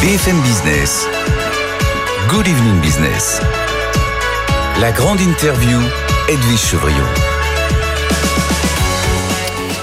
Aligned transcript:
BFM 0.00 0.40
Business. 0.42 1.08
Good 2.28 2.46
Evening 2.46 2.80
Business. 2.80 3.40
La 4.80 4.92
grande 4.92 5.22
interview, 5.22 5.80
Edwige 6.28 6.56
Chevriot. 6.56 7.37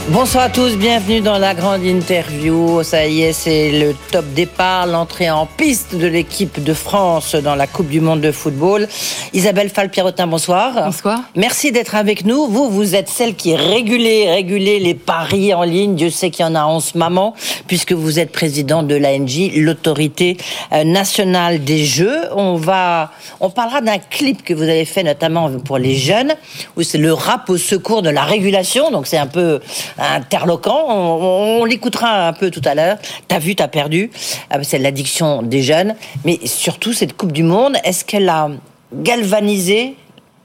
Bonsoir 0.10 0.44
à 0.44 0.50
tous, 0.50 0.78
bienvenue 0.78 1.20
dans 1.20 1.40
la 1.40 1.56
grande 1.56 1.84
interview. 1.84 2.84
Ça 2.84 3.08
y 3.08 3.24
est, 3.24 3.34
c'est 3.34 3.72
le 3.72 3.96
top 4.12 4.24
départ, 4.36 4.86
l'entrée 4.86 5.32
en 5.32 5.48
piste 5.48 5.96
de 5.96 6.06
l'équipe 6.06 6.64
de 6.64 6.76
France 6.76 7.34
dans 7.34 7.56
la 7.56 7.66
Coupe 7.66 7.88
du 7.88 8.02
Monde 8.02 8.22
de 8.22 8.32
football. 8.32 8.88
Isabelle 9.34 9.70
Falpirotin, 9.70 10.28
bonsoir. 10.28 10.74
Bonsoir. 10.86 11.22
Merci 11.36 11.72
d'être 11.72 11.96
avec 11.96 12.24
nous. 12.24 12.46
Vous, 12.46 12.70
vous 12.70 12.94
êtes 12.94 13.10
celle 13.10 13.34
qui 13.34 13.56
régulez, 13.56 14.30
régulez 14.30 14.78
les 14.78 14.94
paris 14.94 15.56
en 15.56 15.64
ligne. 15.64 15.96
Dieu 15.96 16.12
sait 16.12 16.30
qu'il 16.30 16.46
y 16.46 16.48
en 16.48 16.54
a 16.54 16.64
en 16.66 16.82
ce 16.82 17.00
moment, 17.00 17.34
puisque 17.66 17.94
vous 17.94 18.20
êtes 18.20 18.32
président 18.32 18.84
de 18.84 18.94
l'ANJ, 18.94 19.56
l'autorité 19.56 20.38
euh, 20.72 20.84
nationale 20.84 21.64
des 21.64 21.84
jeux. 21.84 22.30
On 22.36 22.58
va, 22.58 23.12
on 23.40 23.50
parlera 23.50 23.82
d'un 23.82 23.98
clip 23.98 24.44
que 24.44 24.54
vous 24.54 24.64
avez 24.64 24.86
fait 24.86 25.02
notamment 25.02 25.50
pour 25.50 25.80
les 25.80 25.96
jeunes, 25.96 26.36
où 26.78 26.84
c'est 26.84 27.00
le 27.00 27.12
rap 27.12 27.50
au 27.50 27.58
secours 27.58 28.04
de 28.04 28.12
la 28.12 28.24
régulation. 28.24 28.92
Donc 28.92 29.08
c'est 29.08 29.18
un 29.18 29.26
peu 29.26 29.62
interloquant. 29.98 30.86
On, 30.90 31.62
on 31.62 31.66
l'écoutera 31.66 32.28
un 32.28 32.34
peu 32.34 32.52
tout 32.52 32.62
à 32.66 32.76
l'heure. 32.76 32.98
T'as 33.28 33.40
vu, 33.40 33.56
t'as 33.56 33.68
perdu. 33.68 34.10
Ah, 34.50 34.64
c'est 34.64 34.78
l'addiction 34.80 35.42
des 35.42 35.62
jeunes. 35.62 35.96
Mais 36.24 36.40
surtout, 36.46 36.94
cette 36.94 37.16
Coupe 37.16 37.32
du 37.32 37.44
Monde, 37.44 37.78
est-ce 37.84 38.04
qu'elle 38.06 38.30
a 38.30 38.50
galvanisé 38.94 39.96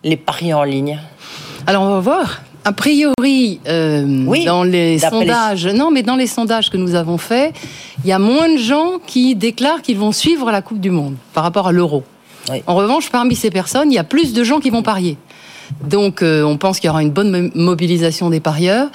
les 0.04 0.16
paris 0.16 0.52
en 0.54 0.64
ligne? 0.64 0.98
Alors, 1.66 1.82
on 1.82 1.90
va 1.90 2.00
voir. 2.00 2.42
A 2.64 2.72
priori, 2.72 3.58
euh, 3.68 4.24
Oui, 4.26 4.44
dans 4.44 4.64
les 4.64 4.98
sondages, 4.98 5.66
non, 5.66 5.90
mais 5.90 6.02
dans 6.02 6.16
les 6.16 6.26
sondages 6.26 6.68
que 6.68 6.76
nous 6.76 6.94
avons 6.94 7.16
faits, 7.16 7.54
il 8.04 8.10
y 8.10 8.12
a 8.12 8.18
moins 8.18 8.52
de 8.52 8.58
gens 8.58 8.98
qui 9.06 9.34
déclarent 9.34 9.80
qu'ils 9.80 9.96
vont 9.96 10.12
suivre 10.12 10.50
la 10.50 10.60
Coupe 10.60 10.80
du 10.80 10.90
Monde 10.90 11.16
par 11.32 11.42
rapport 11.42 11.68
à 11.68 11.72
l'euro. 11.72 12.04
Oui. 12.50 12.62
En 12.66 12.74
revanche, 12.74 13.08
parmi 13.10 13.34
ces 13.34 13.50
personnes, 13.50 13.90
il 13.90 13.94
y 13.94 13.98
a 13.98 14.04
plus 14.04 14.34
de 14.34 14.44
gens 14.44 14.60
qui 14.60 14.68
vont 14.68 14.82
parier. 14.82 15.16
Donc, 15.88 16.22
euh, 16.22 16.42
on 16.42 16.56
pense 16.56 16.78
qu'il 16.80 16.88
y 16.88 16.90
aura 16.90 17.02
une 17.02 17.10
bonne 17.10 17.30
mo- 17.30 17.50
mobilisation 17.54 18.30
des 18.30 18.40
parieurs. 18.40 18.88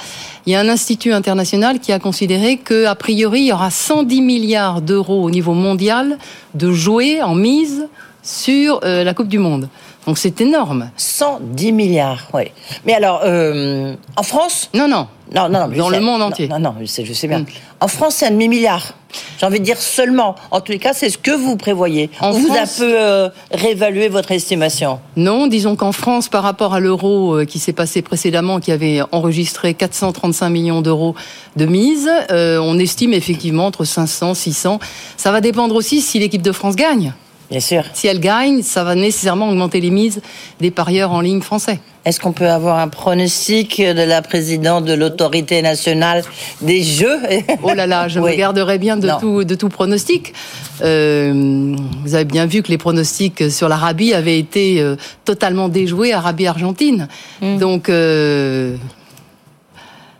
Il 0.45 0.53
y 0.53 0.55
a 0.55 0.59
un 0.59 0.69
institut 0.69 1.13
international 1.13 1.79
qui 1.79 1.91
a 1.91 1.99
considéré 1.99 2.57
que, 2.57 2.85
a 2.85 2.95
priori, 2.95 3.41
il 3.41 3.47
y 3.47 3.51
aura 3.53 3.69
110 3.71 4.21
milliards 4.21 4.81
d'euros 4.81 5.23
au 5.23 5.29
niveau 5.31 5.53
mondial 5.53 6.17
de 6.53 6.71
jouets 6.71 7.21
en 7.21 7.35
mise 7.35 7.87
sur 8.23 8.79
euh, 8.83 9.03
la 9.03 9.13
Coupe 9.13 9.27
du 9.27 9.39
Monde. 9.39 9.69
Donc, 10.05 10.17
c'est 10.17 10.39
énorme. 10.41 10.89
110 10.97 11.71
milliards, 11.71 12.27
oui. 12.33 12.43
Mais 12.85 12.93
alors, 12.93 13.21
euh, 13.25 13.95
en 14.15 14.23
France 14.23 14.69
Non, 14.73 14.87
non. 14.87 15.07
Non, 15.33 15.49
non, 15.49 15.67
non. 15.67 15.75
Dans 15.75 15.89
le 15.89 15.99
monde 15.99 16.21
entier. 16.21 16.47
Non, 16.47 16.59
non, 16.59 16.75
je 16.79 16.85
sais, 16.85 17.03
je 17.03 17.11
sais 17.13 17.27
bien. 17.27 17.39
Mm. 17.39 17.45
En 17.79 17.87
France, 17.87 18.15
c'est 18.17 18.27
un 18.27 18.31
demi-milliard. 18.31 18.93
J'ai 19.39 19.45
envie 19.45 19.59
de 19.59 19.65
dire 19.65 19.81
seulement. 19.81 20.35
En 20.51 20.61
tous 20.61 20.71
les 20.71 20.77
cas, 20.77 20.93
c'est 20.93 21.09
ce 21.09 21.17
que 21.17 21.31
vous 21.31 21.55
prévoyez. 21.57 22.11
En 22.19 22.31
vous 22.31 22.45
France- 22.47 22.79
un 22.79 22.85
peu 22.85 22.93
euh, 22.95 23.29
réévaluer 23.51 24.07
votre 24.07 24.31
estimation. 24.31 24.99
Non, 25.15 25.47
disons 25.47 25.75
qu'en 25.75 25.91
France, 25.91 26.29
par 26.29 26.43
rapport 26.43 26.75
à 26.75 26.79
l'euro 26.79 27.33
euh, 27.39 27.45
qui 27.45 27.57
s'est 27.57 27.73
passé 27.73 28.03
précédemment, 28.03 28.59
qui 28.59 28.71
avait 28.71 28.99
enregistré 29.11 29.73
435 29.73 30.49
millions 30.49 30.81
d'euros 30.81 31.15
de 31.55 31.65
mise, 31.65 32.09
euh, 32.31 32.59
on 32.59 32.77
estime 32.77 33.13
effectivement 33.13 33.65
entre 33.65 33.83
500, 33.83 34.35
600. 34.35 34.79
Ça 35.17 35.31
va 35.31 35.41
dépendre 35.41 35.73
aussi 35.75 36.01
si 36.01 36.19
l'équipe 36.19 36.43
de 36.43 36.51
France 36.51 36.75
gagne. 36.75 37.13
Bien 37.55 37.61
sûr. 37.61 37.83
Si 37.93 38.07
elle 38.07 38.19
gagne, 38.19 38.63
ça 38.63 38.83
va 38.83 38.95
nécessairement 38.95 39.47
augmenter 39.47 39.79
les 39.79 39.89
mises 39.89 40.21
des 40.59 40.71
parieurs 40.71 41.13
en 41.13 41.21
ligne 41.21 41.39
français. 41.39 41.79
Est-ce 42.03 42.19
qu'on 42.19 42.33
peut 42.33 42.49
avoir 42.49 42.79
un 42.79 42.89
pronostic 42.89 43.79
de 43.81 44.01
la 44.01 44.21
présidente 44.21 44.83
de 44.83 44.91
l'autorité 44.91 45.61
nationale 45.61 46.25
des 46.61 46.83
jeux? 46.83 47.17
Oh 47.63 47.73
là 47.73 47.87
là, 47.87 48.09
je 48.09 48.19
Oui. 48.25 48.31
me 48.33 48.35
garderai 48.37 48.77
bien 48.77 48.97
de 48.97 49.07
Non. 49.07 49.19
tout, 49.21 49.43
de 49.45 49.55
tout 49.55 49.69
pronostic. 49.69 50.33
Euh, 50.81 51.73
vous 52.03 52.13
avez 52.13 52.25
bien 52.25 52.45
vu 52.45 52.61
que 52.61 52.67
les 52.67 52.77
pronostics 52.77 53.49
sur 53.49 53.69
l'Arabie 53.69 54.13
avaient 54.13 54.37
été 54.37 54.81
euh, 54.81 54.97
totalement 55.23 55.69
déjoués, 55.69 56.11
Arabie-Argentine. 56.11 57.07
Hmm. 57.41 57.57
Donc, 57.57 57.87
euh, 57.87 58.75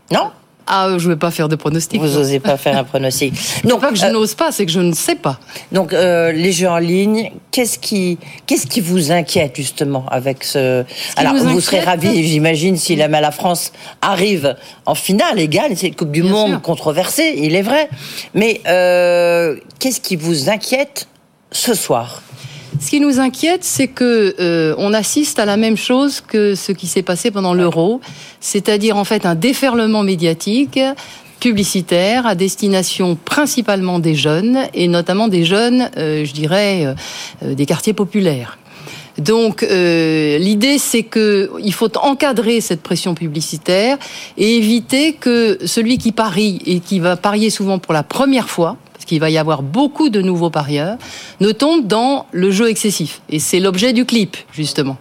Non 0.10 0.32
ah, 0.68 0.90
je 0.98 1.08
ne 1.08 1.14
vais 1.14 1.20
pas 1.20 1.30
faire 1.32 1.48
de 1.48 1.56
pronostics. 1.56 2.02
Vous 2.02 2.18
n'osez 2.18 2.40
pas 2.40 2.58
faire 2.58 2.78
un 2.78 2.84
pronostic. 2.84 3.36
Non, 3.64 3.80
pas 3.80 3.90
que 3.92 3.98
je 3.98 4.06
euh, 4.06 4.12
n'ose 4.12 4.34
pas, 4.34 4.52
c'est 4.52 4.66
que 4.66 4.72
je 4.72 4.80
ne 4.80 4.94
sais 4.94 5.16
pas. 5.16 5.40
donc 5.72 5.94
euh, 5.94 6.32
les 6.32 6.52
jeux 6.52 6.68
en 6.70 6.80
ligne, 6.80 7.32
qu'est-ce 7.52 7.78
qui, 7.78 8.18
qu'est-ce 8.48 8.66
qui 8.66 8.82
vous 8.82 9.12
inquiète 9.12 9.56
justement 9.56 10.06
avec 10.10 10.44
ce 10.44 10.84
Alors, 11.18 11.34
nous 11.36 11.50
vous 11.50 11.62
serez 11.62 11.82
ravis, 11.82 12.28
j'imagine, 12.28 12.78
si 12.78 12.96
la, 12.96 13.08
la 13.08 13.32
France 13.32 13.72
arrive 14.02 14.56
en 14.86 14.96
finale 14.96 15.40
et 15.40 15.48
gagne 15.48 15.76
cette 15.76 15.96
Coupe 15.96 16.12
du 16.12 16.22
Bien 16.24 16.32
Monde 16.32 16.52
sûr. 16.52 16.62
controversée, 16.62 17.36
il 17.38 17.56
est 17.56 17.62
vrai. 17.62 17.88
Mais 18.34 18.62
euh, 18.68 19.58
qu'est-ce 19.80 20.02
qui 20.02 20.16
vous 20.16 20.50
inquiète 20.50 21.08
ce 21.52 21.74
soir? 21.76 22.24
Ce 22.86 22.92
qui 22.92 23.00
nous 23.00 23.20
inquiète, 23.20 23.64
c'est 23.64 23.88
que 23.88 24.36
euh, 24.40 24.76
on 24.78 24.94
assiste 24.94 25.40
à 25.40 25.46
la 25.46 25.58
même 25.58 25.76
chose 25.76 26.22
que 26.22 26.54
ce 26.54 26.72
qui 26.72 26.86
s'est 26.86 27.02
passé 27.02 27.32
pendant 27.32 27.56
l'euro, 27.56 28.00
c'est-à-dire 28.42 28.96
en 28.96 29.04
fait 29.04 29.26
un 29.26 29.34
déferlement 29.34 30.04
médiatique 30.04 30.80
publicitaire 31.40 32.28
à 32.28 32.36
destination 32.36 33.16
principalement 33.16 33.98
des 33.98 34.14
jeunes 34.14 34.68
et 34.76 34.88
notamment 34.88 35.30
des 35.30 35.46
jeunes, 35.46 35.90
euh, 35.98 36.26
je 36.26 36.34
dirais, 36.34 36.86
euh, 36.86 36.94
euh, 37.42 37.56
des 37.56 37.66
quartiers 37.66 37.94
populaires. 37.94 38.60
Donc 39.18 39.64
euh, 39.64 40.38
l'idée 40.38 40.78
c'est 40.78 41.04
que 41.04 41.50
il 41.64 41.74
faut 41.74 41.98
encadrer 41.98 42.62
cette 42.62 42.82
pression 42.82 43.16
publicitaire 43.16 43.98
et 44.38 44.58
éviter 44.58 45.14
que 45.14 45.58
celui 45.66 45.98
qui 45.98 46.12
parie 46.12 46.62
et 46.66 46.82
qui 46.82 47.00
va 47.00 47.16
parier 47.16 47.50
souvent 47.50 47.80
pour 47.80 47.94
la 47.94 48.04
première 48.04 48.50
fois 48.50 48.78
parce 49.06 49.10
qu'il 49.10 49.20
va 49.20 49.30
y 49.30 49.38
avoir 49.38 49.62
beaucoup 49.62 50.10
de 50.10 50.20
nouveaux 50.20 50.50
parieurs 50.50 50.98
ne 51.40 51.52
tombe 51.52 51.86
dans 51.86 52.26
le 52.32 52.50
jeu 52.50 52.70
excessif 52.72 53.22
et 53.30 53.38
c'est 53.38 53.60
l'objet 53.60 53.94
du 53.94 54.04
clip 54.04 54.36
justement. 54.52 54.98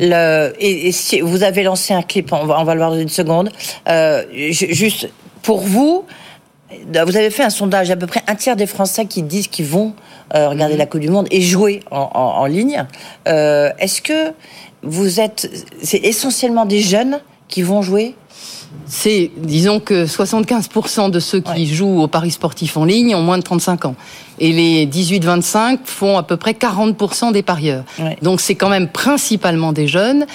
Le, 0.00 0.54
et, 0.58 0.88
et 0.88 0.92
si 0.92 1.20
vous 1.20 1.42
avez 1.42 1.62
lancé 1.62 1.92
un 1.92 2.00
clip, 2.02 2.32
on 2.32 2.46
va, 2.46 2.58
on 2.58 2.64
va 2.64 2.72
le 2.74 2.80
voir 2.80 2.90
dans 2.92 2.98
une 2.98 3.10
seconde. 3.10 3.50
Euh, 3.88 4.24
ju- 4.32 4.72
juste 4.72 5.10
pour 5.42 5.60
vous, 5.60 6.04
vous 6.72 7.16
avez 7.16 7.28
fait 7.30 7.44
un 7.44 7.50
sondage, 7.50 7.90
à 7.90 7.96
peu 7.96 8.06
près 8.06 8.22
un 8.26 8.34
tiers 8.36 8.56
des 8.56 8.66
Français 8.66 9.04
qui 9.04 9.22
disent 9.22 9.48
qu'ils 9.48 9.66
vont 9.66 9.92
euh, 10.34 10.48
regarder 10.48 10.74
Mhm. 10.74 10.78
la 10.78 10.86
Coupe 10.86 11.00
du 11.02 11.10
Monde 11.10 11.28
et 11.30 11.40
jouer 11.42 11.80
en, 11.90 12.10
en- 12.14 12.40
en 12.40 12.46
ligne. 12.46 12.84
Euh, 13.28 13.70
Est-ce 13.78 14.00
que 14.00 14.32
vous 14.82 15.20
êtes, 15.20 15.48
c'est 15.82 15.98
essentiellement 16.04 16.64
des 16.64 16.80
jeunes 16.80 17.20
qui 17.48 17.60
vont 17.62 17.82
jouer 17.82 18.14
C'est, 18.86 19.30
disons 19.36 19.80
que 19.80 20.04
75% 20.06 21.10
de 21.10 21.18
ceux 21.20 21.40
qui 21.40 21.50
Ouais. 21.50 21.64
jouent 21.64 22.00
au 22.02 22.08
paris 22.08 22.30
sportif 22.30 22.76
en 22.76 22.84
ligne 22.84 23.14
ont 23.14 23.22
moins 23.22 23.38
de 23.38 23.42
35 23.42 23.84
ans. 23.86 23.94
Et 24.38 24.52
les 24.52 24.86
18-25 24.86 25.78
font 25.84 26.18
à 26.18 26.22
peu 26.22 26.36
près 26.36 26.52
40% 26.52 27.32
des 27.32 27.42
parieurs. 27.42 27.84
Ouais. 27.98 28.16
Donc 28.22 28.40
c'est 28.40 28.54
quand 28.54 28.68
même 28.68 28.88
principalement 28.88 29.72
des 29.72 29.88
jeunes. 29.88 30.26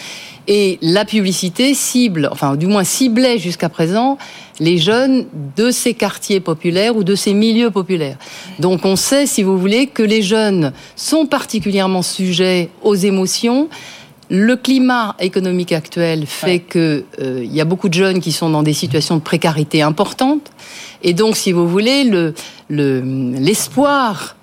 Et 0.47 0.79
la 0.81 1.05
publicité 1.05 1.73
cible, 1.75 2.27
enfin 2.31 2.55
du 2.55 2.65
moins 2.65 2.83
ciblait 2.83 3.37
jusqu'à 3.37 3.69
présent, 3.69 4.17
les 4.59 4.79
jeunes 4.79 5.25
de 5.55 5.69
ces 5.69 5.93
quartiers 5.93 6.39
populaires 6.39 6.97
ou 6.97 7.03
de 7.03 7.15
ces 7.15 7.33
milieux 7.33 7.69
populaires. 7.69 8.17
Donc 8.59 8.83
on 8.83 8.95
sait, 8.95 9.27
si 9.27 9.43
vous 9.43 9.57
voulez, 9.57 9.85
que 9.87 10.01
les 10.03 10.23
jeunes 10.23 10.73
sont 10.95 11.25
particulièrement 11.27 12.01
sujets 12.01 12.69
aux 12.81 12.95
émotions. 12.95 13.69
Le 14.33 14.55
climat 14.55 15.15
économique 15.19 15.73
actuel 15.73 16.25
fait 16.25 16.45
Ouais. 16.47 16.59
que 16.59 17.03
euh, 17.19 17.41
il 17.43 17.53
y 17.53 17.59
a 17.59 17.65
beaucoup 17.65 17.89
de 17.89 17.93
jeunes 17.93 18.21
qui 18.21 18.31
sont 18.31 18.49
dans 18.49 18.63
des 18.63 18.71
situations 18.71 19.17
de 19.17 19.21
précarité 19.21 19.81
importantes, 19.81 20.51
et 21.03 21.13
donc, 21.13 21.35
si 21.35 21.51
vous 21.51 21.67
voulez, 21.67 22.05
le 22.05 22.33
le- 22.69 23.01
l'espoir 23.37 24.37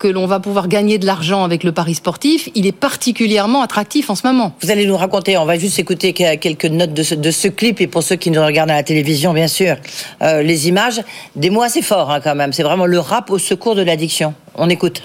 que 0.00 0.08
l'on 0.08 0.26
va 0.26 0.40
pouvoir 0.40 0.66
gagner 0.66 0.98
de 0.98 1.06
l'argent 1.06 1.44
avec 1.44 1.62
le 1.62 1.70
pari 1.70 1.94
sportif, 1.94 2.48
il 2.56 2.66
est 2.66 2.72
particulièrement 2.72 3.62
attractif 3.62 4.10
en 4.10 4.16
ce 4.16 4.26
moment. 4.26 4.52
Vous 4.62 4.70
allez 4.72 4.84
nous 4.86 4.96
raconter, 4.96 5.36
on 5.38 5.44
va 5.44 5.56
juste 5.58 5.78
écouter 5.78 6.12
que- 6.12 6.34
quelques 6.36 6.64
notes 6.64 6.94
de 6.94 7.02
ce, 7.04 7.14
de 7.14 7.30
ce 7.30 7.46
clip, 7.46 7.80
et 7.80 7.86
pour 7.86 8.02
ceux 8.02 8.16
qui 8.16 8.32
nous 8.32 8.42
regardent 8.44 8.70
à 8.72 8.76
la 8.76 8.82
télévision, 8.82 9.32
bien 9.32 9.46
sûr, 9.46 9.76
euh, 10.22 10.42
les 10.42 10.66
images, 10.66 11.02
des 11.36 11.50
mots 11.50 11.62
assez 11.62 11.82
forts 11.82 12.10
hein, 12.10 12.20
quand 12.20 12.34
même. 12.34 12.52
C'est 12.52 12.64
vraiment 12.64 12.86
le 12.86 12.98
rap 12.98 13.30
au 13.30 13.38
secours 13.38 13.76
de 13.76 13.82
l'addiction. 13.82 14.34
On 14.56 14.68
écoute. 14.70 15.02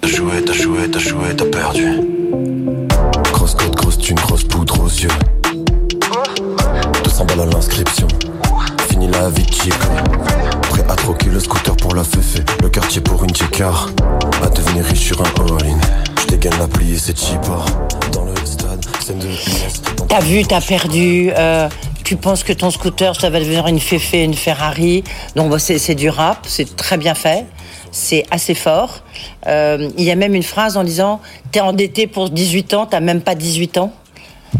T'as 0.00 0.08
joué, 0.08 0.42
t'as 0.44 0.54
joué, 0.54 0.90
t'as 0.90 0.98
joué, 0.98 1.36
t'as 1.36 1.44
perdu. 1.44 2.00
Côte, 4.06 4.14
grosse 4.18 4.44
poudre 4.44 4.80
aux 4.84 4.88
yeux. 4.88 5.08
200 7.02 7.24
balles 7.24 7.40
à 7.40 7.46
l'inscription. 7.46 8.06
Fini 8.88 9.08
la 9.08 9.30
vie 9.30 9.46
cheap. 9.50 9.74
Prêt 10.70 10.84
à 10.88 10.94
troquer 10.94 11.28
le 11.28 11.40
scooter 11.40 11.76
pour 11.76 11.94
la 11.94 12.04
féfé. 12.04 12.40
Le 12.62 12.68
quartier 12.68 13.00
pour 13.00 13.24
une 13.24 13.32
car 13.32 13.88
À 14.44 14.48
devenir 14.48 14.84
riche 14.84 15.00
sur 15.00 15.20
un 15.20 15.24
all-in. 15.24 15.78
Je 16.20 16.26
dégaine 16.26 16.56
l'appli 16.58 16.94
et 16.94 16.98
c'est 16.98 17.18
cheap. 17.18 17.40
Dans 18.12 18.24
le 18.24 18.34
stade, 18.44 18.84
scène 19.00 19.18
de. 19.18 19.28
T'as 20.08 20.20
vu, 20.20 20.44
t'as 20.44 20.60
perdu. 20.60 21.32
euh, 21.36 21.68
tu 22.04 22.14
penses 22.14 22.44
que 22.44 22.52
ton 22.52 22.70
scooter, 22.70 23.20
ça 23.20 23.30
va 23.30 23.40
devenir 23.40 23.66
une 23.66 23.80
Féfé, 23.80 24.22
une 24.22 24.34
Ferrari. 24.34 25.02
Donc 25.34 25.52
c'est 25.58 25.78
c'est 25.78 25.96
du 25.96 26.10
rap, 26.10 26.46
c'est 26.46 26.76
très 26.76 26.96
bien 26.96 27.14
fait. 27.14 27.46
C'est 27.96 28.26
assez 28.30 28.52
fort. 28.52 29.00
Euh, 29.46 29.88
il 29.96 30.04
y 30.04 30.10
a 30.10 30.16
même 30.16 30.34
une 30.34 30.42
phrase 30.42 30.76
en 30.76 30.84
disant 30.84 31.22
T'es 31.50 31.60
endetté 31.60 32.06
pour 32.06 32.28
18 32.28 32.74
ans, 32.74 32.84
t'as 32.84 33.00
même 33.00 33.22
pas 33.22 33.34
18 33.34 33.78
ans. 33.78 33.90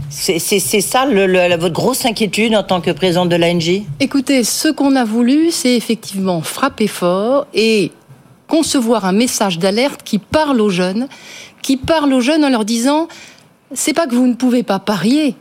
C'est 0.09 0.59
ça 0.59 1.05
votre 1.07 1.69
grosse 1.69 2.07
inquiétude 2.07 2.57
en 2.57 2.63
tant 2.63 2.81
que 2.81 2.91
présidente 2.91 3.29
de 3.29 3.37
l'ANJ 3.37 3.83
Écoutez, 4.01 4.43
ce 4.43 4.69
qu'on 4.69 4.97
a 4.97 5.05
voulu, 5.05 5.51
c'est 5.51 5.77
effectivement 5.77 6.41
frapper 6.41 6.87
fort 6.87 7.47
et 7.53 7.93
concevoir 8.49 9.05
un 9.05 9.13
message 9.13 9.59
d'alerte 9.59 10.01
qui 10.03 10.19
parle 10.19 10.61
aux 10.63 10.71
jeunes, 10.71 11.07
qui 11.61 11.77
parle 11.77 12.15
aux 12.15 12.23
jeunes 12.23 12.43
en 12.43 12.49
leur 12.49 12.65
disant 12.65 13.07
c'est 13.73 13.93
pas 13.93 14.07
que 14.07 14.15
vous 14.15 14.27
ne 14.27 14.35
pouvez 14.35 14.63
pas 14.63 14.79
parier, 14.79 15.35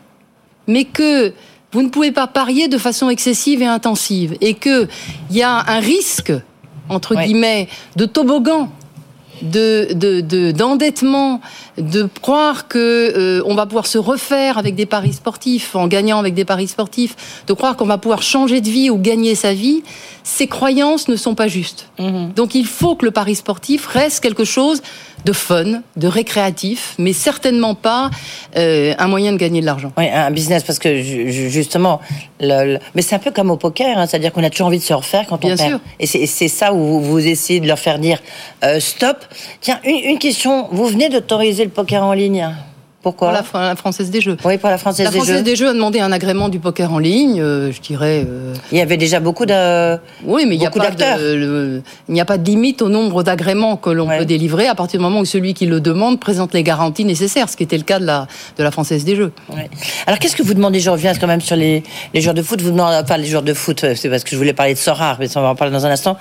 mais 0.68 0.84
que 0.84 1.34
vous 1.72 1.82
ne 1.82 1.90
pouvez 1.90 2.12
pas 2.12 2.28
parier 2.28 2.68
de 2.68 2.78
façon 2.78 3.10
excessive 3.10 3.62
et 3.62 3.68
intensive, 3.68 4.36
et 4.42 4.54
qu'il 4.54 4.90
y 5.32 5.44
a 5.44 5.64
un 5.68 5.80
risque, 5.80 6.34
entre 6.90 7.16
guillemets, 7.16 7.68
de 7.96 8.06
toboggan 8.06 8.70
de 9.42 10.52
d'endettement, 10.52 11.42
de, 11.78 12.08
croire 12.22 12.68
que 12.68 12.78
euh, 12.80 13.44
on 13.46 13.56
va 13.56 13.66
pouvoir 13.66 13.86
se 13.86 13.98
refaire 13.98 14.58
avec 14.58 14.76
des 14.76 14.86
paris 14.86 15.14
sportifs, 15.14 15.76
en 15.76 15.88
gagnant 15.88 16.20
avec 16.20 16.34
des 16.34 16.46
paris 16.46 16.68
sportifs, 16.68 17.44
de 17.48 17.54
croire 17.54 17.76
qu'on 17.76 17.86
va 17.86 17.98
pouvoir 17.98 18.22
changer 18.22 18.62
de 18.62 18.70
vie 18.70 18.90
ou 18.90 18.98
gagner 18.98 19.36
sa 19.36 19.54
vie, 19.54 19.84
ces 20.24 20.48
croyances 20.48 21.08
ne 21.08 21.16
sont 21.16 21.36
pas 21.36 21.48
justes. 21.48 21.90
Mhm. 22.00 22.34
Donc 22.36 22.56
il 22.56 22.66
faut 22.66 22.96
que 22.96 23.06
le 23.06 23.12
pari 23.12 23.36
sportif 23.36 23.88
reste 23.88 24.22
quelque 24.22 24.46
chose 24.46 24.82
de 25.26 25.34
fun, 25.34 25.82
de 25.96 26.08
récréatif, 26.08 26.94
mais 27.00 27.12
certainement 27.12 27.74
pas 27.74 28.12
euh, 28.56 28.94
un 28.98 29.08
moyen 29.08 29.32
de 29.34 29.38
gagner 29.38 29.60
de 29.60 29.66
l'argent. 29.66 29.92
Oui, 29.98 30.08
un 30.08 30.30
business, 30.30 30.64
parce 30.64 30.78
que 30.78 31.02
justement, 31.02 32.00
le, 32.40 32.78
mais 32.94 33.02
c'est 33.02 33.16
un 33.16 33.20
peu 33.20 33.32
comme 33.32 33.50
au 33.50 33.58
poker, 33.58 33.98
hein, 33.98 34.06
c'est-à-dire 34.06 34.32
qu'on 34.32 34.44
a 34.44 34.52
toujours 34.52 34.68
envie 34.68 34.78
de 34.78 34.84
se 34.84 34.94
refaire 34.94 35.26
quand 35.28 35.44
on 35.44 35.48
Bien 35.48 35.58
perd. 35.58 35.70
Sûr. 35.70 35.80
Et 36.00 36.28
c'est 36.28 36.48
ça 36.48 36.74
où 36.74 37.00
vous, 37.02 37.26
essayez 37.26 37.60
de 37.60 37.68
leur 37.68 37.80
faire 37.80 37.98
dire 37.98 38.20
euh, 38.64 38.80
stop. 38.80 39.18
Tiens, 39.62 39.80
une, 39.84 40.12
une 40.12 40.20
question, 40.20 40.68
vous 40.72 40.86
venez 40.86 41.10
d'autoriser 41.10 41.64
le 41.64 41.72
poker 41.72 42.04
en 42.04 42.14
ligne 42.14 42.48
pourquoi 43.06 43.32
la, 43.32 43.76
Française 43.76 44.10
des 44.10 44.20
Jeux. 44.20 44.36
Oui, 44.44 44.58
pour 44.58 44.68
la 44.68 44.80
Française 44.80 45.06
des 45.06 45.12
Jeux. 45.12 45.20
La 45.20 45.24
Française 45.24 45.44
des 45.44 45.56
Jeux 45.56 45.70
a 45.70 45.74
demandé 45.74 46.00
un 46.00 46.12
agrément 46.12 46.50
du 46.50 46.58
poker 46.58 46.92
en 46.92 46.98
ligne, 46.98 47.40
euh, 47.40 47.72
je 47.72 47.80
dirais. 47.80 48.26
Euh, 48.28 48.56
il 48.72 48.80
y 48.80 48.82
avait 48.82 48.98
déjà 48.98 49.20
beaucoup 49.20 49.46
de. 49.46 49.98
Oui, 50.24 50.46
mais 50.48 50.56
il 50.56 50.58
n'y 50.58 50.66
a 50.66 50.72
pas 50.72 50.90
de, 50.90 51.84
il 52.10 52.20
a 52.20 52.26
pas 52.26 52.40
de 52.40 52.44
limite 52.44 52.82
au 52.82 52.90
nombre 52.90 53.22
d'agréments 53.22 53.78
que 53.78 53.92
l'on 53.92 54.08
peut 54.08 54.26
délivrer 54.26 54.66
à 54.66 54.74
partir 54.74 55.00
du 55.00 55.04
moment 55.04 55.20
où 55.20 55.26
celui 55.26 55.54
qui 55.54 55.68
le 55.68 55.82
demande 55.82 56.20
présente 56.20 56.56
les 56.56 56.64
garanties 56.64 57.06
nécessaires, 57.06 57.48
ce 57.48 57.56
qui 57.56 57.62
était 57.62 57.78
le 57.78 57.84
cas 57.84 58.00
de 58.00 58.08
la 58.08 58.26
de 58.58 58.64
la 58.64 58.72
Française 58.72 59.06
des 59.06 59.16
Jeux. 59.16 59.32
Alors 60.08 60.18
qu'est-ce 60.18 60.36
que 60.36 60.42
vous 60.42 60.56
demandez 60.56 60.80
Je 60.80 60.90
reviens 60.90 61.14
quand 61.14 61.28
même 61.28 61.42
sur 61.42 61.56
les 61.56 61.84
les 62.16 62.22
joueurs 62.22 62.34
de 62.34 62.42
foot. 62.42 62.60
Vous 62.60 62.72
demandez 62.72 62.98
enfin 63.04 63.18
les 63.18 63.28
joueurs 63.28 63.44
de 63.44 63.54
foot, 63.54 63.84
euh, 63.84 63.94
c'est 63.94 64.10
parce 64.10 64.24
que 64.24 64.32
je 64.32 64.38
voulais 64.38 64.54
parler 64.54 64.74
de 64.74 64.80
Sorare, 64.80 65.18
mais 65.20 65.28
ça 65.28 65.42
on 65.42 65.44
va 65.44 65.50
en 65.50 65.56
parler 65.56 65.72
dans 65.72 65.86
un 65.86 65.92
instant. 65.92 66.18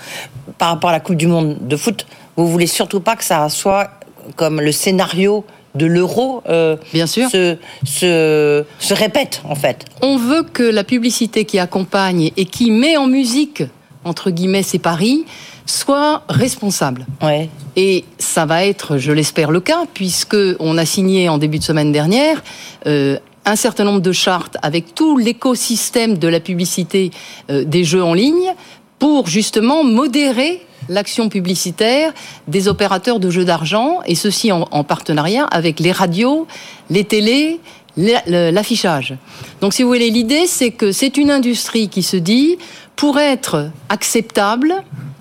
Par 0.58 0.69
rapport 0.69 0.90
à 0.90 0.92
la 0.92 1.00
Coupe 1.00 1.16
du 1.16 1.28
Monde 1.28 1.56
de 1.62 1.76
foot, 1.76 2.06
vous 2.37 2.46
voulez 2.46 2.66
surtout 2.66 3.00
pas 3.00 3.16
que 3.16 3.25
ça 3.25 3.48
soit 3.48 3.88
comme 4.37 4.60
le 4.60 4.70
scénario 4.70 5.46
de 5.75 5.87
l'euro 5.87 6.43
euh, 6.49 6.76
Bien 6.93 7.06
sûr. 7.06 7.29
Se, 7.31 7.56
se, 7.85 8.65
se, 8.79 8.94
répète 8.94 9.43
en 9.44 9.55
fait. 9.55 9.85
On 10.03 10.17
veut 10.17 10.43
que 10.43 10.62
la 10.62 10.85
publicité 10.85 11.44
qui 11.44 11.59
accompagne 11.59 12.31
et 12.37 12.44
qui 12.44 12.71
met 12.71 12.97
en 12.97 13.06
musique 13.06 13.62
entre 14.05 14.31
guillemets 14.31 14.62
ces 14.62 14.79
paris 14.79 15.25
soit 15.67 16.23
responsable. 16.29 17.06
Ouais. 17.23 17.49
Et 17.76 18.05
ça 18.19 18.44
va 18.44 18.65
être, 18.65 18.99
je 18.99 19.12
l'espère, 19.12 19.50
le 19.50 19.61
cas 19.61 19.85
puisque 19.93 20.37
on 20.61 20.79
a 20.79 20.85
signé 20.85 21.29
en 21.29 21.38
début 21.38 21.59
de 21.59 21.65
semaine 21.65 21.93
dernière. 21.93 22.43
Euh, 22.87 23.19
un 23.47 23.56
certain 23.56 23.85
nombre 23.85 24.00
de 24.00 24.12
chartes 24.12 24.56
avec 24.62 24.94
tout 24.94 25.19
l'écosystème 25.19 26.17
de 26.19 26.29
la 26.29 26.41
publicité 26.41 27.11
euh, 27.50 27.65
des 27.65 27.85
jeux 27.85 28.03
en 28.03 28.15
ligne 28.15 28.55
pour 28.99 29.26
justement 29.26 29.85
modérer 29.85 30.62
l'action 30.88 31.28
publicitaire 31.28 32.12
des 32.48 32.69
opérateurs 32.69 33.20
de 33.20 33.31
jeux 33.31 33.44
d'argent, 33.44 34.00
et 34.06 34.14
ceci 34.14 34.52
en, 34.52 34.84
partenariat 34.84 35.44
avec 35.44 35.81
les 35.81 35.92
radios, 35.92 36.46
les 36.90 37.04
télés, 37.04 37.60
l'affichage. 37.96 39.14
Donc 39.60 39.72
si 39.72 39.82
vous 39.82 39.88
voulez, 39.88 40.10
l'idée 40.10 40.46
c'est 40.46 40.70
que 40.70 40.92
c'est 40.92 41.16
une 41.16 41.31
industrie 41.31 41.88
qui 41.88 42.02
se 42.02 42.16
dit, 42.16 42.58
pour 42.96 43.19
être 43.19 43.70
acceptable, 43.88 44.75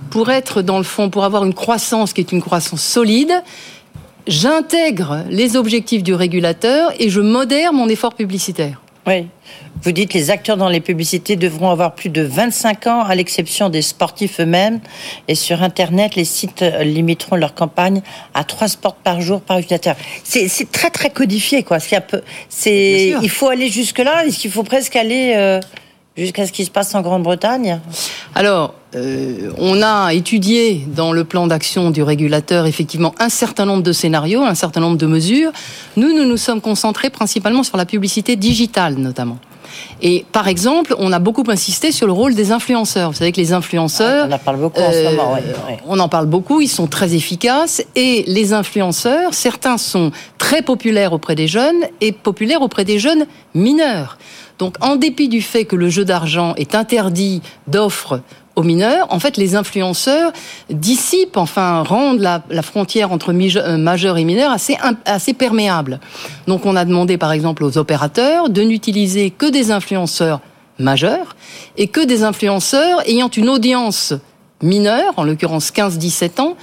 pour 0.10 0.30
être 0.30 0.62
dans 0.62 0.78
le 0.78 0.84
fond, 0.84 1.10
pour 1.10 1.24
avoir 1.24 1.44
une 1.44 1.54
croissance 1.54 2.14
qui 2.14 2.22
est 2.22 2.32
une 2.32 2.42
croissance 2.42 2.82
solide, 2.82 3.34
j'intègre 4.28 5.24
les 5.30 5.56
objectifs 5.56 6.04
du 6.04 6.14
régulateur 6.14 6.92
et 7.00 7.10
je 7.10 7.22
modère 7.22 7.74
mon 7.74 7.90
effort 7.90 8.14
publicitaire. 8.14 8.83
Oui. 9.06 9.28
Vous 9.84 9.92
dites 9.92 10.14
les 10.14 10.32
acteurs 10.32 10.56
dans 10.56 10.70
les 10.70 10.80
publicités 10.80 11.36
devront 11.36 11.70
avoir 11.70 11.94
plus 11.94 12.10
de 12.10 12.22
25 12.22 12.88
ans, 12.88 13.04
à 13.04 13.16
l'exception 13.16 13.68
des 13.70 13.82
sportifs 13.82 14.40
eux-mêmes. 14.40 14.80
Et 15.28 15.36
sur 15.36 15.62
Internet, 15.62 16.16
les 16.16 16.24
sites 16.24 16.64
limiteront 16.82 17.36
leur 17.36 17.54
campagne 17.54 18.02
à 18.34 18.46
trois 18.46 18.70
sports 18.70 18.96
par 18.96 19.20
jour 19.20 19.42
par 19.42 19.58
utilisateur. 19.60 19.98
C'est 20.24 20.72
très 20.72 20.90
très 20.90 21.10
codifié, 21.10 21.64
quoi. 21.64 21.80
C'est 21.80 23.14
il 23.22 23.30
faut 23.30 23.50
aller 23.50 23.68
jusque 23.68 24.00
là. 24.00 24.26
Est-ce 24.26 24.40
qu'il 24.40 24.52
faut 24.52 24.64
presque 24.64 24.96
aller 24.96 25.34
euh, 25.36 25.60
jusqu'à 26.18 26.46
ce 26.46 26.52
qui 26.52 26.66
se 26.66 26.72
passe 26.72 26.94
en 26.96 27.02
Grande-Bretagne 27.02 27.80
Alors, 28.36 28.76
euh, 28.96 29.52
on 29.58 29.82
a 29.82 30.14
étudié 30.14 30.86
dans 30.88 31.12
le 31.12 31.24
plan 31.24 31.48
d'action 31.48 31.90
du 31.92 32.04
régulateur 32.04 32.66
effectivement 32.68 33.16
un 33.20 33.30
certain 33.30 33.66
nombre 33.66 33.84
de 33.84 33.92
scénarios, 33.92 34.44
un 34.44 34.56
certain 34.56 34.80
nombre 34.80 34.98
de 34.98 35.08
mesures. 35.08 35.52
Nous, 35.98 36.16
nous 36.16 36.26
nous 36.26 36.38
sommes 36.38 36.62
concentrés 36.62 37.10
principalement 37.10 37.64
sur 37.64 37.78
la 37.78 37.86
publicité 37.86 38.36
digitale 38.36 38.96
notamment. 38.96 39.40
Et 40.04 40.24
par 40.32 40.48
exemple, 40.48 40.96
on 41.00 41.12
a 41.12 41.18
beaucoup 41.18 41.44
insisté 41.48 41.92
sur 41.92 42.06
le 42.06 42.14
rôle 42.14 42.36
des 42.36 42.52
influenceurs. 42.52 43.12
Vous 43.12 43.18
savez 43.18 43.32
que 43.32 43.42
les 43.42 43.54
influenceurs, 43.54 44.28
on 44.30 44.32
en 44.32 44.38
parle 44.38 44.58
beaucoup 44.58 44.82
en 44.82 44.92
ce 44.92 45.04
moment. 45.06 45.36
Euh, 45.36 45.76
on 45.88 46.00
en 46.00 46.10
parle 46.10 46.28
beaucoup. 46.28 46.62
Ils 46.62 46.68
sont 46.68 46.86
très 46.86 47.16
efficaces 47.16 47.84
et 47.96 48.24
les 48.28 48.54
influenceurs, 48.54 49.34
certains 49.34 49.80
sont 49.80 50.12
très 50.38 50.62
populaires 50.62 51.14
auprès 51.14 51.34
des 51.34 51.48
jeunes 51.48 51.86
et 52.02 52.12
populaires 52.12 52.62
auprès 52.62 52.86
des 52.86 53.00
jeunes 53.00 53.26
mineurs. 53.56 54.20
Donc, 54.60 54.76
en 54.82 54.96
dépit 54.96 55.30
du 55.30 55.42
fait 55.42 55.66
que 55.66 55.76
le 55.76 55.90
jeu 55.90 56.06
d'argent 56.06 56.54
est 56.56 56.76
interdit 56.76 57.42
d'offres 57.68 58.22
aux 58.56 58.64
mineurs, 58.64 59.08
en 59.10 59.20
fait, 59.20 59.38
les 59.38 59.56
influenceurs 59.56 60.32
dissipent, 60.70 61.38
enfin, 61.38 61.82
rendent 61.82 62.20
la, 62.20 62.62
frontière 62.62 63.12
entre 63.12 63.32
euh, 63.32 63.78
majeurs 63.78 64.18
et 64.18 64.24
mineurs 64.24 64.52
assez, 64.52 64.78
assez 65.06 65.34
perméable. 65.34 66.00
Donc, 66.48 66.66
on 66.66 66.76
a 66.76 66.86
demandé, 66.86 67.18
par 67.18 67.32
exemple, 67.32 67.64
aux 67.64 67.78
opérateurs 67.78 68.50
de 68.50 68.62
n'utiliser 68.62 69.32
que 69.32 69.50
des 69.50 69.72
influenceurs 69.72 70.40
majeurs 70.78 71.36
et 71.78 71.88
que 71.88 72.06
des 72.06 72.24
influenceurs 72.24 73.08
ayant 73.08 73.30
une 73.30 73.50
audience 73.50 74.14
mineure, 74.62 75.14
en 75.18 75.24
l'occurrence 75.24 75.72
15-17 75.72 76.42
ans, 76.42 76.56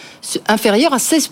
inférieure 0.48 0.94
à 0.94 0.98
16 0.98 1.30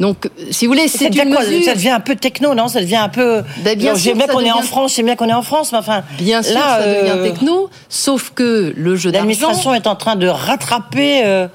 donc, 0.00 0.28
si 0.50 0.66
vous 0.66 0.72
voulez, 0.72 0.88
c'est 0.88 1.14
une 1.14 1.30
mesure... 1.30 1.64
Ça 1.64 1.74
devient 1.74 1.90
un 1.90 2.00
peu 2.00 2.16
techno, 2.16 2.54
non? 2.54 2.68
Ça 2.68 2.80
devient 2.80 2.96
un 2.96 3.08
peu. 3.08 3.42
Ben, 3.58 3.78
bien 3.78 3.94
sûr, 3.94 4.14
bien 4.16 4.26
qu'on 4.26 4.40
est 4.40 4.50
en 4.50 4.62
France, 4.62 4.94
c'est 4.94 5.02
bien 5.02 5.14
qu'on 5.14 5.28
est 5.28 5.34
en 5.34 5.42
France, 5.42 5.70
mais 5.72 5.78
enfin. 5.78 6.02
Bien 6.18 6.42
sûr, 6.42 6.58
ça 6.58 6.86
devient 6.86 7.12
euh, 7.16 7.30
techno, 7.30 7.70
sauf 7.88 8.32
que 8.34 8.72
le 8.76 8.96
jeu 8.96 9.12
d'argent. 9.12 9.26
L'administration 9.26 9.74
est 9.74 9.86
en 9.86 9.94
train 9.94 10.16
de 10.16 10.26
rattraper. 10.26 11.22
Euh, 11.24 11.46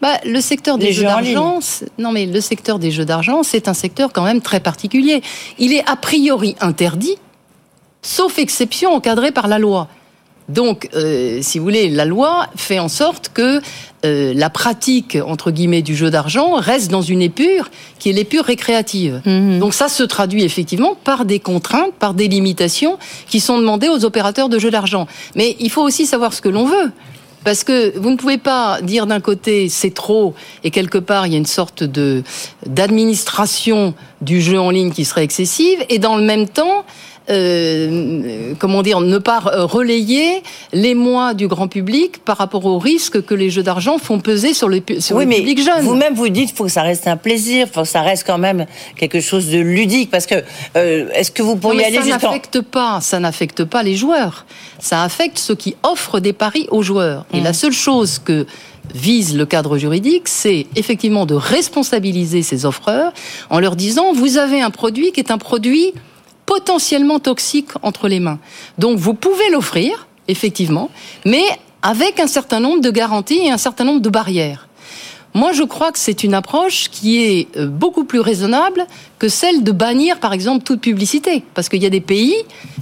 bah, 0.00 0.18
le 0.24 0.40
secteur 0.40 0.78
des 0.78 0.92
jeux, 0.92 1.02
d'argent, 1.02 1.58
non 1.98 2.12
mais 2.12 2.26
le 2.26 2.40
secteur 2.40 2.78
des 2.78 2.92
jeux 2.92 3.04
d'argent, 3.04 3.42
c'est 3.42 3.66
un 3.66 3.74
secteur 3.74 4.12
quand 4.12 4.22
même 4.22 4.42
très 4.42 4.60
particulier. 4.60 5.22
Il 5.58 5.72
est 5.72 5.82
a 5.88 5.96
priori 5.96 6.54
interdit, 6.60 7.16
sauf 8.02 8.38
exception 8.38 8.92
encadrée 8.92 9.32
par 9.32 9.48
la 9.48 9.58
loi. 9.58 9.88
Donc, 10.48 10.88
euh, 10.94 11.40
si 11.42 11.58
vous 11.58 11.64
voulez, 11.64 11.90
la 11.90 12.06
loi 12.06 12.46
fait 12.56 12.78
en 12.78 12.88
sorte 12.88 13.30
que 13.34 13.60
euh, 14.04 14.32
la 14.34 14.48
pratique 14.48 15.18
entre 15.26 15.50
guillemets 15.50 15.82
du 15.82 15.94
jeu 15.94 16.10
d'argent 16.10 16.54
reste 16.54 16.90
dans 16.90 17.02
une 17.02 17.20
épure 17.20 17.68
qui 17.98 18.10
est 18.10 18.12
l'épure 18.12 18.44
récréative. 18.44 19.20
Mhm. 19.26 19.58
Donc 19.58 19.74
ça 19.74 19.88
se 19.88 20.02
traduit 20.04 20.44
effectivement 20.44 20.96
par 21.02 21.24
des 21.24 21.40
contraintes, 21.40 21.92
par 21.98 22.14
des 22.14 22.28
limitations 22.28 22.96
qui 23.28 23.40
sont 23.40 23.58
demandées 23.58 23.88
aux 23.88 24.04
opérateurs 24.04 24.48
de 24.48 24.58
jeux 24.58 24.70
d'argent. 24.70 25.06
Mais 25.34 25.56
il 25.58 25.70
faut 25.70 25.82
aussi 25.82 26.06
savoir 26.06 26.32
ce 26.32 26.40
que 26.40 26.48
l'on 26.48 26.64
veut. 26.64 26.92
Parce 27.44 27.64
que 27.64 27.96
vous 27.98 28.10
ne 28.10 28.16
pouvez 28.16 28.38
pas 28.38 28.80
dire 28.82 29.06
d'un 29.06 29.20
côté 29.20 29.68
c'est 29.68 29.94
trop 29.94 30.34
et 30.64 30.70
quelque 30.70 30.98
part 30.98 31.26
il 31.26 31.32
y 31.32 31.36
a 31.36 31.38
une 31.38 31.46
sorte 31.46 31.82
de 31.84 32.22
d'administration 32.66 33.94
du 34.20 34.40
jeu 34.40 34.58
en 34.58 34.70
ligne 34.70 34.90
qui 34.90 35.04
serait 35.04 35.24
excessive 35.24 35.78
et 35.88 35.98
dans 35.98 36.16
le 36.16 36.22
même 36.22 36.48
temps 36.48 36.84
euh, 37.30 38.54
comment 38.58 38.82
dire, 38.82 39.00
ne 39.00 39.18
pas 39.18 39.38
relayer 39.38 40.42
les 40.72 40.94
mois 40.94 41.34
du 41.34 41.48
grand 41.48 41.68
public 41.68 42.24
par 42.24 42.38
rapport 42.38 42.64
aux 42.64 42.78
risques 42.78 43.22
que 43.22 43.34
les 43.34 43.50
jeux 43.50 43.62
d'argent 43.62 43.98
font 43.98 44.18
peser 44.18 44.54
sur 44.54 44.68
le, 44.68 44.80
sur 44.98 45.16
oui, 45.16 45.24
le 45.26 45.34
public 45.34 45.62
jeune. 45.62 45.82
Vous-même, 45.82 46.14
vous 46.14 46.28
dites, 46.28 46.56
faut 46.56 46.64
que 46.64 46.70
ça 46.70 46.82
reste 46.82 47.06
un 47.06 47.16
plaisir, 47.16 47.68
faut 47.72 47.82
que 47.82 47.88
ça 47.88 48.02
reste 48.02 48.24
quand 48.26 48.38
même 48.38 48.66
quelque 48.96 49.20
chose 49.20 49.50
de 49.50 49.58
ludique, 49.58 50.10
parce 50.10 50.26
que 50.26 50.36
euh, 50.76 51.08
est-ce 51.14 51.30
que 51.30 51.42
vous 51.42 51.56
pourriez 51.56 51.84
aller 51.84 51.98
ça 51.98 52.18
n'affecte 52.18 52.60
pas, 52.60 53.00
ça 53.00 53.20
n'affecte 53.20 53.64
pas 53.64 53.82
les 53.82 53.96
joueurs. 53.96 54.46
Ça 54.78 55.02
affecte 55.02 55.38
ceux 55.38 55.54
qui 55.54 55.76
offrent 55.82 56.20
des 56.20 56.32
paris 56.32 56.66
aux 56.70 56.82
joueurs. 56.82 57.26
Et 57.32 57.40
la 57.40 57.50
mmh. 57.50 57.54
seule 57.54 57.72
chose 57.72 58.18
que 58.18 58.46
vise 58.94 59.36
le 59.36 59.46
cadre 59.46 59.76
juridique, 59.78 60.28
c'est 60.28 60.66
effectivement 60.76 61.26
de 61.26 61.34
responsabiliser 61.34 62.42
ces 62.42 62.64
offreurs 62.64 63.12
en 63.50 63.60
leur 63.60 63.76
disant 63.76 64.12
vous 64.12 64.38
avez 64.38 64.60
un 64.60 64.70
produit 64.70 65.12
qui 65.12 65.20
est 65.20 65.30
un 65.30 65.38
produit 65.38 65.92
potentiellement 66.48 67.18
toxique 67.18 67.68
entre 67.82 68.08
les 68.08 68.20
mains. 68.20 68.38
Donc 68.78 68.98
vous 68.98 69.12
pouvez 69.12 69.50
l'offrir, 69.50 70.08
effectivement, 70.28 70.88
mais 71.26 71.44
avec 71.82 72.18
un 72.20 72.26
certain 72.26 72.58
nombre 72.58 72.80
de 72.80 72.90
garanties 72.90 73.40
et 73.44 73.50
un 73.50 73.58
certain 73.58 73.84
nombre 73.84 74.00
de 74.00 74.08
barrières. 74.08 74.67
Moi, 75.34 75.52
je 75.52 75.62
crois 75.62 75.92
que 75.92 75.98
c'est 75.98 76.24
une 76.24 76.34
approche 76.34 76.88
qui 76.90 77.22
est 77.22 77.48
euh, 77.56 77.66
beaucoup 77.66 78.04
plus 78.04 78.20
raisonnable 78.20 78.86
que 79.18 79.28
celle 79.28 79.62
de 79.62 79.72
bannir, 79.72 80.18
par 80.20 80.32
exemple, 80.32 80.64
toute 80.64 80.80
publicité. 80.80 81.42
Parce 81.54 81.68
qu'il 81.68 81.82
y 81.82 81.86
a 81.86 81.90
des 81.90 82.00
pays 82.00 82.34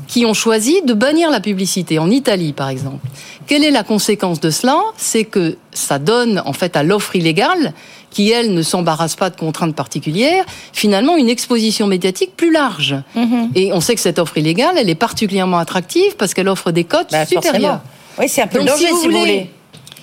qui 0.07 0.25
ont 0.25 0.35
choisi 0.35 0.81
de 0.83 0.95
bannir 0.95 1.31
la 1.31 1.41
publicité, 1.41 1.99
en 1.99 2.11
Italie 2.11 2.53
par 2.53 2.69
exemple. 2.69 3.05
Quelle 3.49 3.65
est 3.65 3.71
la 3.71 3.83
conséquence 3.83 4.41
de 4.41 4.51
cela? 4.51 4.77
C'est 4.97 5.25
que 5.25 5.57
ça 5.73 5.99
donne 5.99 6.41
en 6.47 6.53
fait 6.53 6.77
à 6.77 6.83
l'offre 6.85 7.17
illégale, 7.17 7.73
qui 8.11 8.31
elle 8.31 8.55
ne 8.55 8.63
s'embarrasse 8.63 9.17
pas 9.17 9.31
de 9.31 9.37
contraintes 9.37 9.75
particulières, 9.75 10.45
finalement 10.73 11.17
une 11.17 11.29
exposition 11.29 11.87
médiatique 11.89 12.37
plus 12.37 12.53
large. 12.53 12.95
Mhm. 13.17 13.51
Et 13.57 13.73
on 13.73 13.81
sait 13.81 13.95
que 13.97 14.01
cette 14.01 14.19
offre 14.21 14.39
illégale, 14.39 14.77
elle 14.79 14.89
est 14.89 14.95
particulièrement 14.95 15.59
attractive 15.59 16.17
parce 16.17 16.33
qu'elle 16.35 16.49
offre 16.49 16.71
des 16.71 16.85
cotes 16.85 17.11
Bah, 17.11 17.27
supérieures. 17.27 17.53
forcément. 17.53 17.81
Oui, 18.19 18.29
c'est 18.29 18.43
un 18.43 18.47
peu 18.47 18.59
Donc, 18.61 18.69
danger, 18.69 18.87
si 18.87 18.93
vous 18.93 19.01
voulez, 19.19 19.51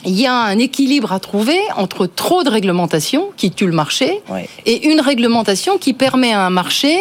il 0.06 0.20
y 0.20 0.26
a 0.26 0.34
un 0.34 0.58
équilibre 0.58 1.12
à 1.14 1.20
trouver 1.20 1.60
entre 1.76 2.06
trop 2.06 2.44
de 2.44 2.50
réglementation 2.50 3.30
qui 3.38 3.52
tue 3.52 3.68
le 3.68 3.74
marché 3.74 4.22
et 4.66 4.88
une 4.88 5.02
réglementation 5.02 5.78
qui 5.78 5.94
permet 5.94 6.34
à 6.34 6.42
un 6.42 6.50
marché, 6.50 6.98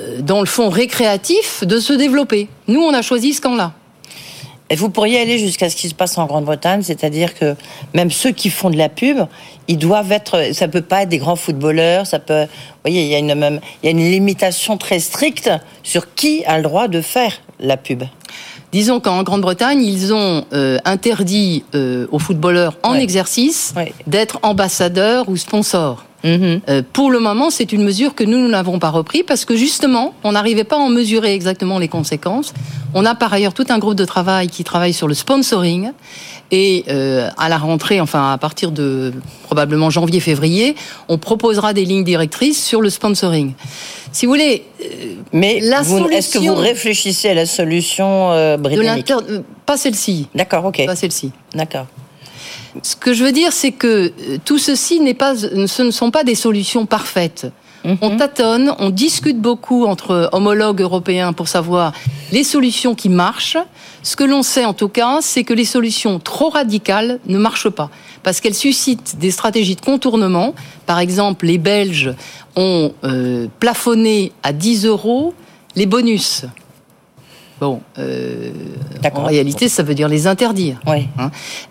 euh, 0.00 0.20
dans 0.20 0.40
le 0.40 0.46
fond 0.46 0.68
récréatif, 0.68 1.64
de 1.64 1.78
se 1.78 1.92
développer. 1.92 2.48
Nous, 2.68 2.80
on 2.80 2.94
a 2.94 3.02
choisi 3.02 3.34
ce 3.34 3.40
camp-là. 3.40 3.72
Et 4.70 4.76
vous 4.76 4.88
pourriez 4.88 5.20
aller 5.20 5.38
jusqu'à 5.38 5.68
ce 5.68 5.76
qui 5.76 5.90
se 5.90 5.94
passe 5.94 6.16
en 6.16 6.24
Grande-Bretagne, 6.24 6.82
c'est-à-dire 6.82 7.34
que 7.34 7.54
même 7.92 8.10
ceux 8.10 8.30
qui 8.30 8.48
font 8.48 8.70
de 8.70 8.78
la 8.78 8.88
pub, 8.88 9.18
ils 9.68 9.76
doivent 9.76 10.10
être. 10.10 10.54
Ça 10.54 10.68
peut 10.68 10.80
pas 10.80 11.02
être 11.02 11.10
des 11.10 11.18
grands 11.18 11.36
footballeurs. 11.36 12.06
Ça 12.06 12.18
peut. 12.18 12.44
Vous 12.44 12.80
voyez, 12.82 13.02
il 13.02 13.08
y 13.08 13.14
a 13.14 13.18
une 13.18 13.34
même, 13.34 13.60
il 13.82 13.86
y 13.86 13.88
a 13.88 13.90
une 13.90 14.10
limitation 14.10 14.78
très 14.78 15.00
stricte 15.00 15.50
sur 15.82 16.14
qui 16.14 16.44
a 16.46 16.56
le 16.56 16.62
droit 16.62 16.88
de 16.88 17.02
faire 17.02 17.42
la 17.60 17.76
pub. 17.76 18.04
Disons 18.74 18.98
qu'en 18.98 19.22
Grande-Bretagne, 19.22 19.84
ils 19.84 20.12
ont 20.12 20.46
euh, 20.52 20.78
interdit 20.84 21.62
euh, 21.76 22.08
aux 22.10 22.18
footballeurs 22.18 22.76
en 22.82 22.94
Ouais. 22.94 23.04
exercice 23.04 23.72
Ouais. 23.76 23.94
d'être 24.08 24.40
ambassadeurs 24.42 25.28
ou 25.28 25.36
sponsors. 25.36 26.04
Euh, 26.24 26.82
pour 26.92 27.12
le 27.12 27.20
moment, 27.20 27.50
c'est 27.50 27.70
une 27.72 27.84
mesure 27.84 28.16
que 28.16 28.24
nous, 28.24 28.38
nous 28.38 28.48
n'avons 28.48 28.80
pas 28.80 28.88
repris 28.90 29.22
parce 29.22 29.44
que 29.44 29.54
justement, 29.54 30.12
on 30.24 30.32
n'arrivait 30.32 30.64
pas 30.64 30.74
à 30.76 30.80
en 30.80 30.88
mesurer 30.88 31.34
exactement 31.34 31.78
les 31.78 31.86
conséquences. 31.86 32.52
On 32.94 33.04
a 33.04 33.14
par 33.14 33.32
ailleurs 33.32 33.54
tout 33.54 33.66
un 33.68 33.78
groupe 33.78 33.94
de 33.94 34.04
travail 34.06 34.48
qui 34.48 34.64
travaille 34.64 34.94
sur 34.94 35.06
le 35.06 35.14
sponsoring 35.14 35.92
et 36.50 36.84
euh, 36.88 37.28
à 37.36 37.48
la 37.48 37.58
rentrée, 37.58 38.00
enfin 38.00 38.32
à 38.32 38.38
partir 38.38 38.70
de 38.70 39.12
probablement 39.44 39.90
janvier-février, 39.90 40.76
on 41.08 41.18
proposera 41.18 41.72
des 41.72 41.84
lignes 41.84 42.04
directrices 42.04 42.64
sur 42.64 42.80
le 42.80 42.90
sponsoring. 42.90 43.52
Si 44.12 44.26
vous 44.26 44.32
voulez, 44.32 44.64
euh, 44.80 44.84
Mais 45.32 45.56
est-ce 45.56 46.38
que 46.38 46.38
vous 46.38 46.54
réfléchissez 46.54 47.30
à 47.30 47.34
la 47.34 47.46
solution 47.46 48.32
euh, 48.32 48.56
britannique 48.56 49.10
euh, 49.10 49.40
pas 49.66 49.76
celle-ci, 49.76 50.28
D'accord, 50.34 50.66
ok, 50.66 50.84
pas 50.86 50.96
celle-ci. 50.96 51.32
d'accord. 51.54 51.86
Ce 52.82 52.96
que 52.96 53.14
je 53.14 53.24
veux 53.24 53.32
dire, 53.32 53.52
c'est 53.52 53.72
que 53.72 54.12
euh, 54.28 54.38
tout 54.44 54.58
ceci 54.58 55.00
n'est 55.00 55.14
pas, 55.14 55.34
ce 55.36 55.82
ne 55.82 55.90
sont 55.90 56.10
pas 56.10 56.24
des 56.24 56.34
solutions 56.34 56.86
parfaites. 56.86 57.46
On 58.00 58.16
tâtonne, 58.16 58.74
on 58.78 58.90
discute 58.90 59.38
beaucoup 59.38 59.84
entre 59.84 60.30
homologues 60.32 60.80
européens 60.80 61.34
pour 61.34 61.48
savoir 61.48 61.92
les 62.32 62.42
solutions 62.42 62.94
qui 62.94 63.10
marchent. 63.10 63.58
Ce 64.02 64.16
que 64.16 64.24
l'on 64.24 64.42
sait 64.42 64.64
en 64.64 64.72
tout 64.72 64.88
cas, 64.88 65.18
c'est 65.20 65.44
que 65.44 65.52
les 65.52 65.66
solutions 65.66 66.18
trop 66.18 66.48
radicales 66.48 67.20
ne 67.26 67.38
marchent 67.38 67.68
pas 67.68 67.90
parce 68.22 68.40
qu'elles 68.40 68.54
suscitent 68.54 69.18
des 69.18 69.30
stratégies 69.30 69.76
de 69.76 69.80
contournement. 69.80 70.54
Par 70.86 70.98
exemple, 70.98 71.46
les 71.46 71.58
Belges 71.58 72.14
ont 72.56 72.92
euh, 73.04 73.46
plafonné 73.60 74.32
à 74.42 74.52
10 74.52 74.86
euros 74.86 75.34
les 75.76 75.86
bonus. 75.86 76.46
Bon, 77.60 77.80
euh, 77.98 78.50
en 79.14 79.24
réalité, 79.24 79.68
ça 79.68 79.82
veut 79.82 79.94
dire 79.94 80.08
les 80.08 80.26
interdire. 80.26 80.80
Oui, 80.86 81.08
Hein. 81.18 81.30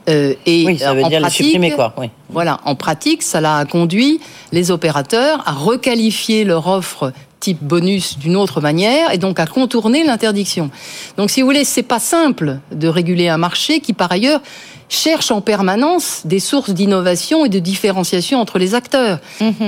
Euh, 0.09 0.33
et 0.45 0.65
oui, 0.65 0.77
ça 0.79 0.93
veut 0.93 1.03
en 1.03 1.09
dire 1.09 1.19
pratique, 1.19 1.39
les 1.39 1.45
supprimer, 1.45 1.71
quoi. 1.71 1.93
Oui. 1.97 2.09
Voilà, 2.29 2.59
en 2.65 2.75
pratique, 2.75 3.21
ça 3.21 3.57
a 3.57 3.65
conduit 3.65 4.19
les 4.51 4.71
opérateurs 4.71 5.43
à 5.45 5.51
requalifier 5.51 6.45
leur 6.45 6.67
offre 6.67 7.11
type 7.39 7.61
bonus 7.61 8.17
d'une 8.17 8.37
autre 8.37 8.61
manière 8.61 9.11
et 9.11 9.17
donc 9.17 9.37
à 9.39 9.45
contourner 9.45 10.05
l'interdiction. 10.05 10.71
Donc, 11.17 11.29
si 11.29 11.41
vous 11.41 11.47
voulez, 11.47 11.65
c'est 11.65 11.83
pas 11.83 11.99
simple 11.99 12.59
de 12.71 12.87
réguler 12.87 13.27
un 13.27 13.37
marché 13.37 13.81
qui, 13.81 13.91
par 13.91 14.11
ailleurs, 14.11 14.41
cherche 14.87 15.29
en 15.31 15.41
permanence 15.41 16.21
des 16.23 16.39
sources 16.39 16.69
d'innovation 16.69 17.45
et 17.45 17.49
de 17.49 17.59
différenciation 17.59 18.39
entre 18.39 18.59
les 18.59 18.75
acteurs. 18.75 19.19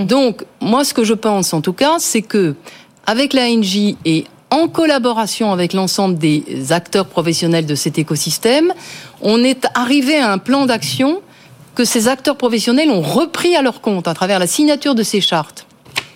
Donc, 0.08 0.46
moi, 0.62 0.86
ce 0.86 0.94
que 0.94 1.04
je 1.04 1.14
pense, 1.14 1.54
en 1.54 1.62
tout 1.62 1.74
cas, 1.74 1.96
c'est 2.00 2.22
que 2.22 2.56
avec 3.06 3.34
l'ANJ 3.34 3.96
et 4.06 4.26
en 4.56 4.70
collaboration 4.70 5.52
avec 5.52 5.74
l'ensemble 5.74 6.18
des 6.18 6.72
acteurs 6.72 7.08
professionnels 7.08 7.66
de 7.66 7.76
cet 7.76 8.00
écosystème, 8.00 8.74
on 9.22 9.44
est 9.44 9.68
arrivé 9.74 10.18
à 10.18 10.32
un 10.32 10.38
plan 10.38 10.66
d'action 10.66 11.22
que 11.76 11.84
ces 11.84 12.08
acteurs 12.08 12.38
professionnels 12.38 12.90
ont 12.90 13.02
repris 13.02 13.56
à 13.58 13.62
leur 13.62 13.82
compte 13.82 14.08
à 14.08 14.14
travers 14.14 14.40
la 14.40 14.48
signature 14.48 14.96
de 14.96 15.04
ces 15.04 15.20
chartes. 15.20 15.68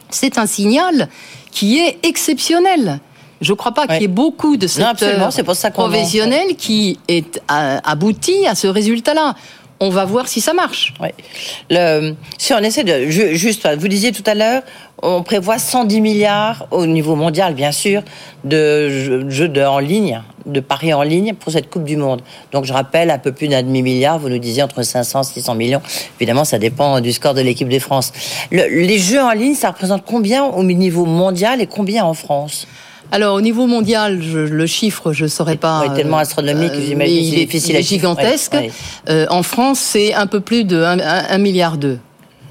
C'est 0.10 0.38
un 0.38 0.46
signal 0.46 1.10
qui 1.52 1.80
est 1.80 2.00
exceptionnel. 2.04 3.02
Je 3.42 3.52
ne 3.52 3.58
crois 3.58 3.74
pas 3.74 3.88
qu'il 3.88 4.02
y 4.02 4.06
ait 4.06 4.08
beaucoup 4.08 4.56
de 4.56 4.68
secteurs 4.68 5.32
pour 5.46 5.56
ça 5.56 5.72
professionnels 5.72 6.56
qui 6.58 6.98
est 7.10 7.42
euh, 7.52 7.80
abouti 7.84 8.48
à 8.48 8.56
ce 8.56 8.68
résultat-là. 8.68 9.36
On 9.80 9.90
va 9.90 10.04
voir 10.06 10.28
si 10.28 10.42
ça 10.42 10.54
marche. 10.54 10.94
Si 12.38 12.54
on 12.54 12.60
essaie 12.60 13.10
juste, 13.10 13.68
vous 13.78 13.88
disiez 13.88 14.12
tout 14.12 14.24
à 14.26 14.36
l'heure, 14.36 14.62
on 15.02 15.24
prévoit 15.24 15.58
110 15.58 16.02
milliards 16.02 16.68
au 16.72 16.86
niveau 16.86 17.16
mondial, 17.16 17.54
bien 17.54 17.72
sûr, 17.72 18.02
de 18.44 19.30
jeux, 19.30 19.52
en 19.66 19.80
ligne, 19.80 20.22
de 20.46 20.60
paris 20.60 20.94
en 20.94 21.04
ligne 21.04 21.34
pour 21.34 21.54
cette 21.54 21.70
Coupe 21.70 21.86
du 21.86 21.96
Monde. 21.96 22.22
Donc 22.52 22.66
je 22.66 22.74
rappelle, 22.74 23.10
un 23.10 23.20
peu 23.20 23.32
plus 23.32 23.48
d'un 23.48 23.64
demi 23.64 23.82
milliard. 23.82 24.20
Vous 24.20 24.28
nous 24.28 24.40
disiez 24.40 24.64
entre 24.64 24.84
500 24.84 25.22
et 25.22 25.26
600 25.26 25.56
millions. 25.56 25.82
Évidemment, 26.20 26.44
ça 26.44 26.60
dépend 26.60 27.00
du 27.00 27.14
score 27.14 27.34
de 27.34 27.42
l'équipe 27.42 27.70
de 27.70 27.80
France. 27.80 28.12
Le- 28.52 28.68
les 28.68 28.98
jeux 29.00 29.22
en 29.22 29.32
ligne, 29.32 29.56
ça 29.56 29.70
représente 29.70 30.04
combien 30.06 30.44
au 30.44 30.64
niveau 30.64 31.06
mondial 31.06 31.62
et 31.62 31.68
combien 31.68 32.04
en 32.04 32.14
France? 32.14 32.68
Alors 33.12 33.36
au 33.36 33.42
niveau 33.42 33.66
mondial, 33.68 34.22
je- 34.22 34.38
le 34.40 34.66
chiffre, 34.68 35.14
je 35.14 35.24
ne 35.24 35.30
saurais 35.30 35.56
pas. 35.58 35.82
Ouais, 35.82 35.96
tellement 35.96 36.18
euh, 36.18 36.22
astronomique, 36.22 36.72
euh, 36.74 36.82
j'imagine, 36.86 37.16
Il 37.24 37.34
est, 37.40 37.46
difficile 37.46 37.72
il 37.72 37.76
à 37.76 37.80
est 37.80 37.84
chiffrer. 37.84 37.98
gigantesque. 37.98 38.54
Ouais. 38.54 38.72
Euh, 39.10 39.26
en 39.30 39.42
France, 39.44 39.80
c'est 39.80 40.14
un 40.14 40.28
peu 40.28 40.40
plus 40.40 40.64
de 40.64 40.82
1 40.84 41.38
milliard 41.40 41.78
d'eux. 41.78 42.00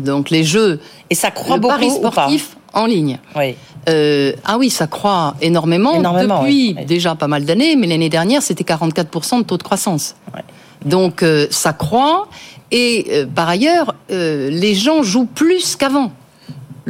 Donc 0.01 0.31
les 0.31 0.45
jeux, 0.45 0.81
Et 1.11 1.15
ça 1.15 1.31
croît 1.31 1.57
le 1.57 1.61
beaucoup 1.63 1.75
paris 1.75 1.89
ou 1.91 2.01
pas 2.01 2.11
sportif 2.11 2.57
en 2.73 2.87
ligne. 2.87 3.19
Oui. 3.37 3.55
Euh, 3.89 4.33
ah 4.45 4.59
oui, 4.59 4.69
ça 4.71 4.87
croît 4.87 5.35
énormément, 5.41 5.95
Énormément, 5.95 6.41
depuis 6.43 6.53
oui, 6.53 6.75
oui. 6.79 6.85
déjà 6.87 7.15
pas 7.15 7.27
mal 7.29 7.45
d'années, 7.45 7.75
mais 7.77 7.87
l'année 7.87 8.11
dernière, 8.11 8.43
c'était 8.43 8.65
44% 8.65 9.39
de 9.39 9.43
taux 9.45 9.57
de 9.57 9.63
croissance. 9.63 10.15
Ouais. 10.35 10.43
Donc 10.85 11.25
ça 11.51 11.73
croît, 11.73 12.29
et 12.71 13.25
par 13.35 13.49
ailleurs, 13.49 13.95
les 14.11 14.75
gens 14.75 15.03
jouent 15.03 15.25
plus 15.27 15.75
qu'avant. 15.77 16.13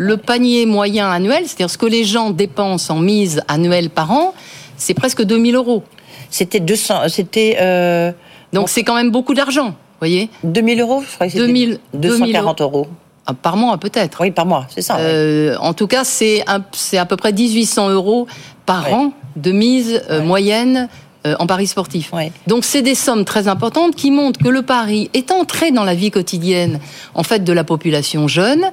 Le 0.01 0.17
panier 0.17 0.65
moyen 0.65 1.11
annuel, 1.11 1.43
c'est-à-dire 1.47 1.71
ce 1.71 1.77
que 1.77 1.87
les 1.87 2.05
gens 2.05 2.31
dépensent 2.31 2.89
en 2.95 3.01
mise 3.01 3.43
annuelle 3.49 3.91
par 3.91 4.13
an, 4.13 4.33
c'est 4.77 4.95
presque 4.95 5.25
2000 5.25 5.57
euros. 5.57 5.83
C'était 6.31 6.61
200, 6.61 7.09
c'était 7.09 7.57
euh, 7.61 8.13
Donc 8.53 8.69
c'est 8.69 8.85
quand 8.85 8.95
même 8.95 9.11
beaucoup 9.11 9.35
d'argent, 9.35 9.75
voyez 9.99 10.31
2000 10.45 10.81
euros, 10.81 11.03
je 11.05 11.15
crois 11.15 11.27
que 11.27 11.33
c'était 11.33 11.47
2000, 11.47 11.81
240 11.95 12.61
euros. 12.61 12.87
Ah, 13.27 13.35
Par 13.35 13.57
mois 13.57 13.77
peut-être. 13.79 14.21
Oui, 14.21 14.31
par 14.31 14.47
mois, 14.47 14.67
c'est 14.73 14.83
ça. 14.83 14.99
Euh, 14.99 15.57
en 15.61 15.75
tout 15.75 15.89
cas, 15.89 16.05
c'est 16.05 16.45
à 16.47 17.05
peu 17.07 17.17
près 17.17 17.33
1800 17.33 17.91
euros 17.91 18.29
par 18.67 18.85
Ouais. 18.87 18.93
an 18.95 19.13
de 19.35 19.51
mise 19.51 20.01
euh, 20.11 20.21
Ouais. 20.21 20.25
moyenne 20.27 20.89
euh, 21.27 21.35
en 21.41 21.47
paris 21.49 21.67
sportif. 21.67 22.13
Ouais. 22.13 22.31
Donc 22.47 22.65
c'est 22.65 22.83
des 22.83 22.95
sommes 22.95 23.25
très 23.25 23.49
importantes 23.49 23.97
qui 23.97 24.13
montrent 24.13 24.39
que 24.39 24.49
le 24.49 24.63
pari 24.63 25.11
est 25.13 25.33
entré 25.33 25.73
dans 25.73 25.85
la 25.85 25.95
vie 25.97 26.13
quotidienne 26.13 26.79
en 27.15 27.25
fait 27.25 27.43
de 27.43 27.53
la 27.53 27.65
population 27.65 28.29
jeune 28.29 28.65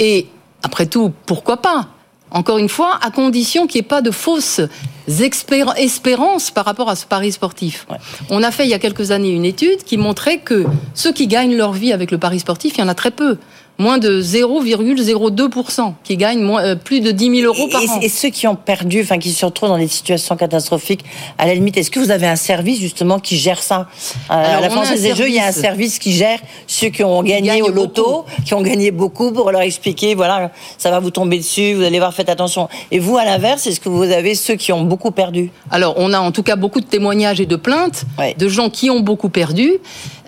et 0.00 0.26
après 0.62 0.86
tout 0.86 1.12
pourquoi 1.26 1.58
pas? 1.58 1.88
Encore 2.34 2.56
une 2.56 2.70
fois, 2.70 2.98
à 3.02 3.10
condition 3.10 3.66
qu'il 3.66 3.80
n'y 3.80 3.84
ait 3.84 3.88
pas 3.88 4.00
de 4.00 4.10
fausses 4.10 4.62
espérances 5.06 6.50
par 6.50 6.64
rapport 6.64 6.88
à 6.88 6.96
ce 6.96 7.04
pari 7.04 7.30
sportif. 7.30 7.86
Ouais. 7.90 7.98
On 8.30 8.42
a 8.42 8.50
fait 8.50 8.64
il 8.64 8.70
y 8.70 8.74
a 8.74 8.78
quelques 8.78 9.10
années 9.10 9.30
une 9.30 9.44
étude 9.44 9.84
qui 9.84 9.98
montrait 9.98 10.38
que 10.38 10.64
ceux 10.94 11.12
qui 11.12 11.26
gagnent 11.26 11.56
leur 11.56 11.72
vie 11.72 11.92
avec 11.92 12.10
le 12.10 12.16
pari 12.16 12.40
sportif, 12.40 12.74
il 12.76 12.80
y 12.80 12.84
en 12.84 12.88
a 12.88 12.94
très 12.94 13.10
peu. 13.10 13.36
Moins 13.78 13.98
de 13.98 14.20
0,02% 14.22 15.94
qui 16.04 16.16
gagnent 16.16 16.42
moins, 16.42 16.62
euh, 16.62 16.74
plus 16.76 17.00
de 17.00 17.10
10 17.10 17.40
000 17.40 17.52
euros 17.52 17.68
par 17.68 17.82
et, 17.82 17.88
an. 17.88 18.00
et 18.00 18.08
ceux 18.08 18.28
qui 18.28 18.46
ont 18.46 18.54
perdu, 18.54 19.00
enfin 19.02 19.18
qui 19.18 19.32
se 19.32 19.44
retrouvent 19.44 19.70
dans 19.70 19.78
des 19.78 19.88
situations 19.88 20.36
catastrophiques, 20.36 21.04
à 21.38 21.46
la 21.46 21.54
limite, 21.54 21.76
est-ce 21.78 21.90
que 21.90 21.98
vous 21.98 22.10
avez 22.10 22.26
un 22.26 22.36
service 22.36 22.78
justement 22.80 23.18
qui 23.18 23.36
gère 23.36 23.62
ça? 23.62 23.88
Euh, 24.30 24.34
À 24.34 24.38
Alors, 24.40 24.60
la 24.60 24.66
on 24.68 24.70
a 24.70 24.70
Française 24.70 25.02
des 25.02 25.14
Jeux, 25.14 25.28
il 25.28 25.34
y 25.34 25.38
a 25.38 25.46
un 25.46 25.52
service. 25.52 25.62
service 25.62 25.98
qui 25.98 26.12
gère 26.12 26.38
ceux 26.66 26.88
qui 26.88 27.02
ont 27.02 27.22
gagné 27.22 27.62
au 27.62 27.70
loto, 27.70 28.02
beaucoup. 28.04 28.44
qui 28.44 28.54
ont 28.54 28.62
gagné 28.62 28.90
beaucoup, 28.90 29.32
pour 29.32 29.50
leur 29.50 29.62
expliquer, 29.62 30.14
voilà, 30.14 30.50
ça 30.78 30.90
va 30.90 31.00
vous 31.00 31.10
tomber 31.10 31.38
dessus, 31.38 31.74
vous 31.74 31.82
allez 31.82 31.98
voir, 31.98 32.12
faites 32.14 32.28
attention. 32.28 32.68
Et 32.90 32.98
vous, 32.98 33.16
à 33.16 33.24
l'inverse, 33.24 33.66
est-ce 33.66 33.80
que 33.80 33.88
vous 33.88 34.02
avez 34.04 34.34
ceux 34.34 34.54
qui 34.54 34.72
ont 34.72 34.82
beaucoup 34.82 35.10
perdu? 35.10 35.50
Alors, 35.70 35.94
on 35.96 36.12
a 36.12 36.20
en 36.20 36.30
tout 36.30 36.42
cas 36.42 36.56
beaucoup 36.56 36.80
de 36.80 36.86
témoignages 36.86 37.40
et 37.40 37.46
de 37.46 37.56
plaintes 37.56 38.04
de 38.38 38.48
gens 38.48 38.70
qui 38.70 38.90
ont 38.90 39.00
beaucoup 39.00 39.28
perdu, 39.30 39.72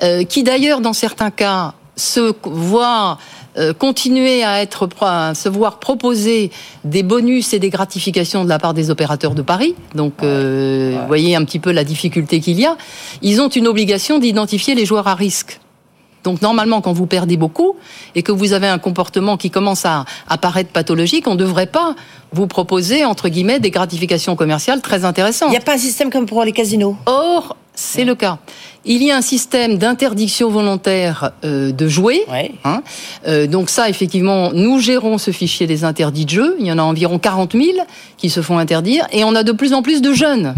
euh, 0.03 0.25
qui 0.25 0.43
d'ailleurs, 0.43 0.81
dans 0.81 0.93
certains 0.93 1.31
cas, 1.31 1.75
se 1.97 2.35
voient 2.43 3.19
euh, 3.57 3.73
continuer 3.73 4.43
à 4.43 4.63
être 4.63 4.89
à 5.01 5.35
se 5.35 5.49
voir 5.49 5.79
proposer 5.79 6.51
des 6.85 7.05
bonus 7.05 7.53
et 7.53 7.61
des 7.61 7.71
gratifications 7.71 8.43
de 8.43 8.49
la 8.49 8.59
part 8.59 8.75
des 8.75 8.91
opérateurs 8.91 9.35
de 9.35 9.43
paris. 9.43 9.75
Donc, 9.95 10.15
euh, 10.23 10.99
vous 11.01 11.07
voyez 11.07 11.37
un 11.37 11.45
petit 11.45 11.61
peu 11.61 11.71
la 11.71 11.85
difficulté 11.85 12.41
qu'il 12.41 12.59
y 12.59 12.67
a. 12.67 12.77
Ils 13.23 13.41
ont 13.41 13.49
une 13.49 13.69
obligation 13.69 14.19
d'identifier 14.19 14.75
les 14.75 14.85
joueurs 14.85 15.07
à 15.07 15.15
risque. 15.15 15.61
Donc 16.25 16.41
normalement, 16.41 16.81
quand 16.81 16.93
vous 16.93 17.07
perdez 17.07 17.37
beaucoup 17.37 17.77
et 18.15 18.23
que 18.23 18.33
vous 18.33 18.55
avez 18.55 18.67
un 18.67 18.79
comportement 18.79 19.37
qui 19.37 19.51
commence 19.51 19.85
à 19.85 20.07
apparaître 20.27 20.71
pathologique, 20.71 21.29
on 21.29 21.35
ne 21.35 21.39
devrait 21.39 21.67
pas 21.67 21.95
vous 22.33 22.47
proposer, 22.47 23.05
entre 23.05 23.29
guillemets, 23.29 23.61
des 23.61 23.71
gratifications 23.71 24.35
commerciales 24.35 24.81
très 24.81 25.05
intéressantes. 25.05 25.51
Il 25.51 25.53
n'y 25.53 25.59
a 25.59 25.61
pas 25.61 25.75
un 25.75 25.79
système 25.79 26.11
comme 26.11 26.27
pour 26.27 26.43
les 26.43 26.53
casinos? 26.53 26.97
Or, 27.05 27.57
c'est 27.75 28.05
le 28.05 28.15
cas. 28.15 28.39
Il 28.85 29.03
y 29.03 29.11
a 29.11 29.17
un 29.17 29.23
système 29.23 29.79
d'interdiction 29.79 30.51
volontaire 30.51 31.33
euh, 31.45 31.73
de 31.73 31.89
jouer. 31.89 32.25
Hein. 32.65 32.83
Euh, 33.27 33.47
donc 33.47 33.71
ça, 33.71 33.89
effectivement, 33.89 34.53
nous 34.53 34.79
gérons 34.79 35.19
ce 35.19 35.31
fichier 35.31 35.67
des 35.67 35.85
interdits 35.85 36.27
de 36.27 36.31
jeu. 36.31 36.57
Il 36.61 36.67
y 36.67 36.73
en 36.73 36.79
a 36.79 36.83
environ 36.83 37.19
40 37.19 37.53
000 37.53 37.65
qui 38.17 38.31
se 38.31 38.43
font 38.43 38.59
interdire. 38.59 39.07
Et 39.11 39.25
on 39.25 39.35
a 39.35 39.43
de 39.43 39.53
plus 39.53 39.73
en 39.73 39.83
plus 39.83 40.03
de 40.03 40.13
jeunes. 40.13 40.55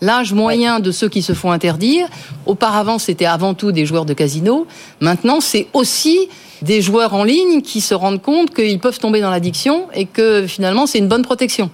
L'âge 0.00 0.32
moyen 0.32 0.78
de 0.78 0.92
ceux 0.92 1.08
qui 1.08 1.22
se 1.22 1.32
font 1.32 1.50
interdire, 1.50 2.06
auparavant 2.46 2.98
c'était 2.98 3.26
avant 3.26 3.54
tout 3.54 3.72
des 3.72 3.84
joueurs 3.84 4.04
de 4.04 4.14
casino, 4.14 4.66
maintenant 5.00 5.40
c'est 5.40 5.66
aussi 5.72 6.28
des 6.62 6.80
joueurs 6.80 7.14
en 7.14 7.24
ligne 7.24 7.62
qui 7.62 7.80
se 7.80 7.94
rendent 7.94 8.22
compte 8.22 8.54
qu'ils 8.54 8.78
peuvent 8.78 9.00
tomber 9.00 9.20
dans 9.20 9.30
l'addiction 9.30 9.88
et 9.94 10.06
que 10.06 10.46
finalement 10.46 10.86
c'est 10.86 10.98
une 10.98 11.08
bonne 11.08 11.22
protection. 11.22 11.70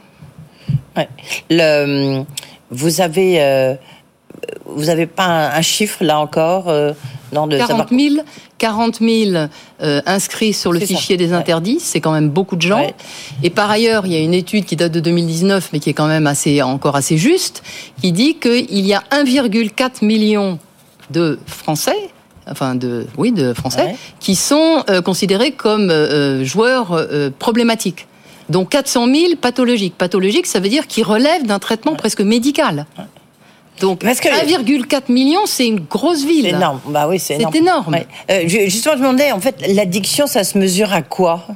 Ouais. 0.97 1.09
Le, 1.51 2.25
vous 2.71 3.01
avez 3.01 3.43
euh, 3.43 3.75
vous 4.75 4.87
n'avez 4.87 5.07
pas 5.07 5.51
un, 5.55 5.63
chiffre 5.63 6.03
là 6.05 6.19
encore 6.21 6.69
euh, 6.69 6.93
non, 7.33 7.47
de 7.47 7.57
40 7.57 7.89
000, 7.91 8.17
40 8.59 9.01
000 9.01 9.47
inscrits 9.81 10.53
sur 10.53 10.73
le 10.73 10.81
fichier 10.81 11.17
des 11.17 11.33
interdits, 11.33 11.81
c'est 11.81 12.01
quand 12.01 12.13
même 12.13 12.29
beaucoup 12.29 12.55
de 12.55 12.63
gens. 12.63 12.87
Et 13.43 13.51
par 13.51 13.71
ailleurs, 13.71 14.07
il 14.07 14.13
y 14.13 14.17
a 14.17 14.21
une 14.21 14.35
étude 14.35 14.65
qui 14.65 14.77
date 14.77 14.93
de 14.93 15.01
2019, 15.01 15.71
mais 15.73 15.81
qui 15.81 15.91
est 15.91 15.95
quand 15.95 16.07
même 16.07 16.29
assez, 16.29 16.63
encore 16.63 16.95
assez 16.95 17.19
juste, 17.19 17.65
qui 18.01 18.13
dit 18.13 18.37
qu'il 18.37 18.87
y 18.87 18.95
a 18.95 19.03
1,4 19.11 20.05
million 20.05 20.59
de 21.11 21.39
Français 21.47 22.11
enfin 22.51 22.75
de 22.75 23.07
oui 23.17 23.33
de 23.33 23.53
français 23.53 23.97
qui 24.21 24.35
sont 24.35 24.85
euh, 24.91 25.01
considérés 25.01 25.53
comme 25.53 25.91
euh, 25.91 26.41
euh, 26.41 26.45
joueurs 26.45 27.07
problématiques. 27.39 28.07
Donc 28.51 28.71
400 28.71 29.07
000 29.07 29.37
pathologiques. 29.41 29.95
Pathologiques, 29.97 30.47
ça 30.47 30.61
veut 30.61 30.69
dire 30.69 30.87
qu'ils 30.87 31.05
relèvent 31.05 31.47
d'un 31.47 31.59
traitement 31.59 31.95
presque 31.95 32.21
médical. 32.21 32.87
Donc 33.81 34.05
1,4 34.05 35.11
million, 35.11 35.41
c'est 35.47 35.67
une 35.67 35.81
grosse 35.81 36.25
ville. 36.25 36.45
C'est 36.45 36.51
énorme. 36.51 36.81
Bah 36.87 37.07
oui, 37.09 37.19
c'est 37.19 37.35
énorme. 37.35 37.55
énorme. 37.55 37.97
justement, 38.47 38.95
je 38.95 39.01
me 39.01 39.07
demandais, 39.07 39.33
en 39.33 39.41
fait, 39.41 39.57
l'addiction, 39.69 40.27
ça 40.27 40.45
se 40.45 40.59
mesure 40.59 40.93
à 40.93 41.03
quoi? 41.03 41.47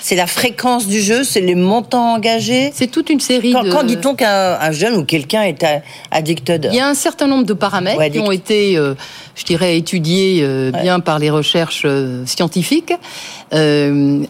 C'est 0.00 0.16
la 0.16 0.26
fréquence 0.26 0.88
du 0.88 1.00
jeu, 1.00 1.22
c'est 1.22 1.40
les 1.40 1.54
montants 1.54 2.14
engagés? 2.14 2.72
C'est 2.74 2.88
toute 2.88 3.08
une 3.08 3.20
série 3.20 3.52
quand, 3.52 3.62
de. 3.62 3.70
Quand 3.70 3.84
dit-on 3.84 4.14
qu'un 4.16 4.72
jeune 4.72 4.96
ou 4.96 5.04
quelqu'un 5.04 5.42
est 5.42 5.64
addicted 6.10 6.68
Il 6.72 6.76
y 6.76 6.80
a 6.80 6.88
un 6.88 6.94
certain 6.94 7.28
nombre 7.28 7.44
de 7.44 7.54
paramètres 7.54 8.02
qui 8.10 8.18
ont 8.18 8.32
été, 8.32 8.76
euh, 8.76 8.94
je 9.36 9.44
dirais, 9.44 9.76
étudiés 9.78 10.40
euh, 10.42 10.72
bien 10.72 10.98
par 10.98 11.20
les 11.20 11.30
recherches 11.30 11.84
euh, 11.84 12.26
scientifiques, 12.26 12.92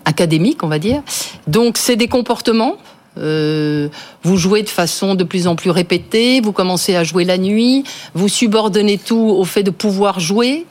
académiques, 0.04 0.62
on 0.62 0.68
va 0.68 0.78
dire. 0.78 1.02
Donc, 1.46 1.78
c'est 1.78 1.96
des 1.96 2.08
comportements. 2.08 2.76
Vous 3.16 4.37
jouez 4.37 4.62
de 4.62 4.69
façon 4.69 5.14
de 5.14 5.25
plus 5.25 5.47
en 5.47 5.57
plus 5.57 5.71
répétée, 5.71 6.40
vous 6.40 6.52
commencez 6.52 6.97
à 6.97 7.04
jouer 7.04 7.25
la 7.25 7.38
nuit, 7.38 7.85
vous 8.14 8.28
subordonnez 8.28 8.99
tout 8.99 9.16
au 9.16 9.45
fait 9.45 9.62
de 9.62 9.71
pouvoir 9.71 10.21
jouer. 10.21 10.66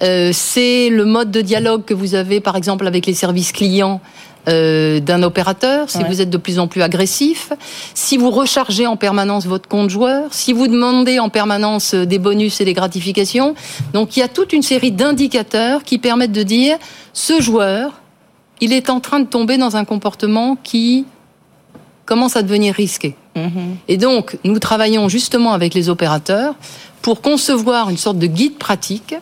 c'est 0.00 0.88
le 0.90 1.04
mode 1.04 1.30
de 1.30 1.40
dialogue 1.40 1.84
que 1.84 1.94
vous 1.94 2.14
avez, 2.14 2.40
par 2.40 2.56
exemple, 2.56 2.86
avec 2.86 3.06
les 3.06 3.14
services 3.14 3.52
clients 3.52 4.00
euh, 4.48 5.00
d'un 5.00 5.24
opérateur, 5.24 5.90
si 5.90 6.04
vous 6.04 6.20
êtes 6.20 6.30
de 6.30 6.36
plus 6.36 6.60
en 6.60 6.68
plus 6.68 6.80
agressif, 6.80 7.52
si 7.94 8.16
vous 8.16 8.30
rechargez 8.30 8.86
en 8.86 8.94
permanence 8.94 9.44
votre 9.44 9.68
compte 9.68 9.90
joueur, 9.90 10.32
si 10.32 10.52
vous 10.52 10.68
demandez 10.68 11.18
en 11.18 11.30
permanence 11.30 11.94
euh, 11.94 12.06
des 12.06 12.20
bonus 12.20 12.60
et 12.60 12.64
des 12.64 12.72
gratifications. 12.72 13.56
Donc 13.92 14.16
il 14.16 14.20
y 14.20 14.22
a 14.22 14.28
toute 14.28 14.52
une 14.52 14.62
série 14.62 14.92
d'indicateurs 14.92 15.82
qui 15.82 15.98
permettent 15.98 16.30
de 16.30 16.44
dire 16.44 16.78
ce 17.12 17.40
joueur, 17.40 18.00
il 18.60 18.72
est 18.72 18.88
en 18.88 19.00
train 19.00 19.18
de 19.18 19.26
tomber 19.26 19.58
dans 19.58 19.76
un 19.76 19.84
comportement 19.84 20.56
qui 20.62 21.06
commence 22.06 22.36
à 22.36 22.42
devenir 22.42 22.74
risqué. 22.74 23.14
Mm-hmm. 23.36 23.50
Et 23.88 23.96
donc, 23.98 24.38
nous 24.44 24.58
travaillons 24.58 25.08
justement 25.08 25.52
avec 25.52 25.74
les 25.74 25.88
opérateurs 25.88 26.54
pour 27.02 27.20
concevoir 27.20 27.90
une 27.90 27.98
sorte 27.98 28.18
de 28.18 28.26
guide 28.26 28.56
pratique 28.56 29.14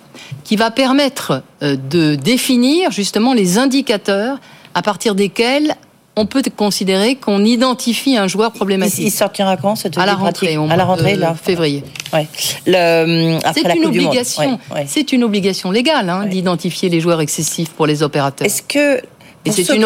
qui 0.45 0.57
va 0.57 0.71
permettre 0.71 1.43
euh, 1.63 1.77
de 1.77 2.15
définir 2.15 2.91
justement 2.93 3.35
les 3.35 3.59
indicateurs 3.59 4.39
à 4.75 4.83
partir 4.83 5.15
desquels 5.15 5.75
on 6.17 6.27
peut 6.27 6.43
considérer 6.57 7.17
qu'on 7.17 7.45
identifie 7.45 8.17
un 8.17 8.29
joueur 8.29 8.53
problématique. 8.53 9.05
Il 9.05 9.11
sortira 9.11 9.57
quand 9.57 9.75
cette 9.75 9.99
À 9.99 10.07
la 10.07 10.15
rentrée, 10.15 10.57
à 10.57 10.77
la 10.77 10.85
rentrée, 10.85 11.17
là. 11.17 11.35
Février. 11.35 11.83
Ouais. 12.13 12.29
C'est 12.35 13.75
une 13.75 13.87
obligation. 13.87 14.59
C'est 14.87 15.13
une 15.13 15.25
obligation 15.25 15.71
légale 15.71 16.09
hein, 16.09 16.27
d'identifier 16.27 16.89
les 16.89 17.01
joueurs 17.01 17.21
excessifs 17.21 17.71
pour 17.71 17.87
les 17.87 18.03
opérateurs. 18.03 18.47
Est-ce 18.47 18.63
que 18.63 19.03
et 19.45 19.51
c'est 19.53 19.75
une, 19.75 19.85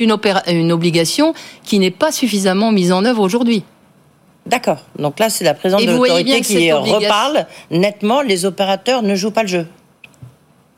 une, 0.00 0.58
une 0.58 0.72
obligation 0.72 1.34
qui 1.64 1.78
n'est 1.78 1.90
pas 1.90 2.12
suffisamment 2.12 2.72
mise 2.72 2.92
en 2.92 3.04
œuvre 3.04 3.22
aujourd'hui. 3.22 3.64
D'accord. 4.46 4.78
Donc 4.98 5.18
là, 5.18 5.30
c'est 5.30 5.44
la 5.44 5.54
présidente 5.54 5.86
de 5.86 5.92
l'autorité 5.92 6.40
qui 6.40 6.72
reparle 6.72 7.46
nettement. 7.70 8.22
Les 8.22 8.44
opérateurs 8.44 9.02
ne 9.02 9.14
jouent 9.14 9.30
pas 9.30 9.42
le 9.42 9.48
jeu 9.48 9.66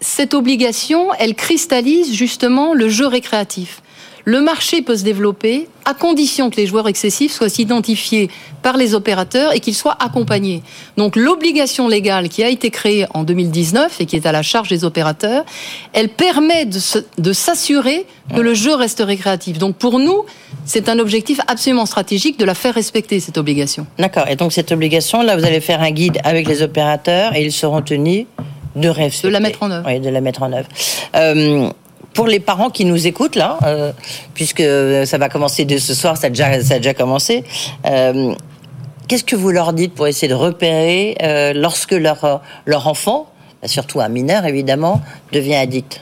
cette 0.05 0.35
obligation, 0.35 1.15
elle 1.15 1.35
cristallise 1.35 2.13
justement 2.15 2.75
le 2.75 2.89
jeu 2.89 3.07
récréatif. 3.07 3.81
Le 4.25 4.41
marché 4.41 4.81
peut 4.81 4.97
se 4.97 5.05
développer 5.05 5.69
à 5.85 5.93
condition 5.93 6.49
que 6.49 6.57
les 6.57 6.67
joueurs 6.67 6.89
excessifs 6.89 7.33
soient 7.33 7.59
identifiés 7.59 8.31
par 8.63 8.77
les 8.79 8.95
opérateurs 8.95 9.55
et 9.55 9.61
qu'ils 9.61 9.75
soient 9.75 9.97
accompagnés. 10.01 10.63
Donc 10.97 11.15
l'obligation 11.15 11.89
légale 11.89 12.31
qui 12.31 12.43
a 12.43 12.49
été 12.49 12.71
créée 12.71 13.07
en 13.13 13.23
2019 13.23 14.01
et 14.01 14.07
qui 14.07 14.17
est 14.17 14.27
à 14.27 14.33
la 14.33 14.43
charge 14.43 14.69
des 14.69 14.85
opérateurs, 14.85 15.45
elle 15.93 16.09
permet 16.09 16.65
de 16.65 17.33
s'assurer 17.33 18.07
que 18.35 18.41
le 18.41 18.55
jeu 18.55 18.75
reste 18.75 19.03
récréatif. 19.05 19.59
Donc 19.59 19.77
pour 19.77 19.99
nous, 19.99 20.25
c'est 20.65 20.89
un 20.89 20.99
objectif 20.99 21.41
absolument 21.47 21.85
stratégique 21.85 22.39
de 22.39 22.47
la 22.47 22.55
faire 22.55 22.75
respecter, 22.75 23.21
cette 23.21 23.37
obligation. 23.37 23.87
D'accord. 23.99 24.27
Et 24.29 24.37
donc 24.37 24.53
cette 24.53 24.73
obligation, 24.73 25.23
là, 25.23 25.37
vous 25.37 25.45
allez 25.45 25.61
faire 25.61 25.83
un 25.83 25.91
guide 25.91 26.19
avec 26.25 26.49
les 26.49 26.63
opérateurs 26.63 27.35
et 27.35 27.45
ils 27.45 27.53
seront 27.53 27.83
tenus 27.83 28.27
de 28.77 29.23
De 29.23 29.29
la 29.29 29.41
mettre 29.41 29.63
en 29.63 29.71
œuvre. 29.71 29.87
Oui, 29.87 30.01
de 30.01 30.09
la 30.09 30.21
mettre 30.21 30.43
en 30.43 30.53
œuvre. 30.53 30.69
Euh, 31.15 31.71
pour 32.15 32.27
les 32.27 32.41
parents 32.41 32.71
qui 32.71 32.85
nous 32.87 33.07
écoutent 33.07 33.37
là, 33.37 33.59
euh, 33.65 33.93
puisque 34.33 34.63
ça 35.05 35.19
va 35.19 35.29
commencer 35.29 35.65
dès 35.65 35.79
ce 35.79 35.93
soir, 35.93 36.17
ça 36.17 36.29
a 36.29 36.31
déjà, 36.31 36.63
ça 36.63 36.75
a 36.75 36.77
déjà 36.79 36.95
commencé. 36.95 37.45
Euh, 37.85 38.35
qu'est-ce 39.07 39.25
que 39.25 39.37
vous 39.37 39.51
leur 39.51 39.75
dites 39.75 39.95
pour 39.95 40.07
essayer 40.07 40.29
de 40.29 40.35
repérer 40.35 41.17
lorsque 41.55 41.93
leur, 41.93 42.41
leur 42.65 42.87
enfant, 42.87 43.29
surtout 43.67 44.01
un 44.01 44.09
mineur 44.09 44.47
évidemment, 44.47 45.03
devient 45.33 45.57
addict? 45.57 46.01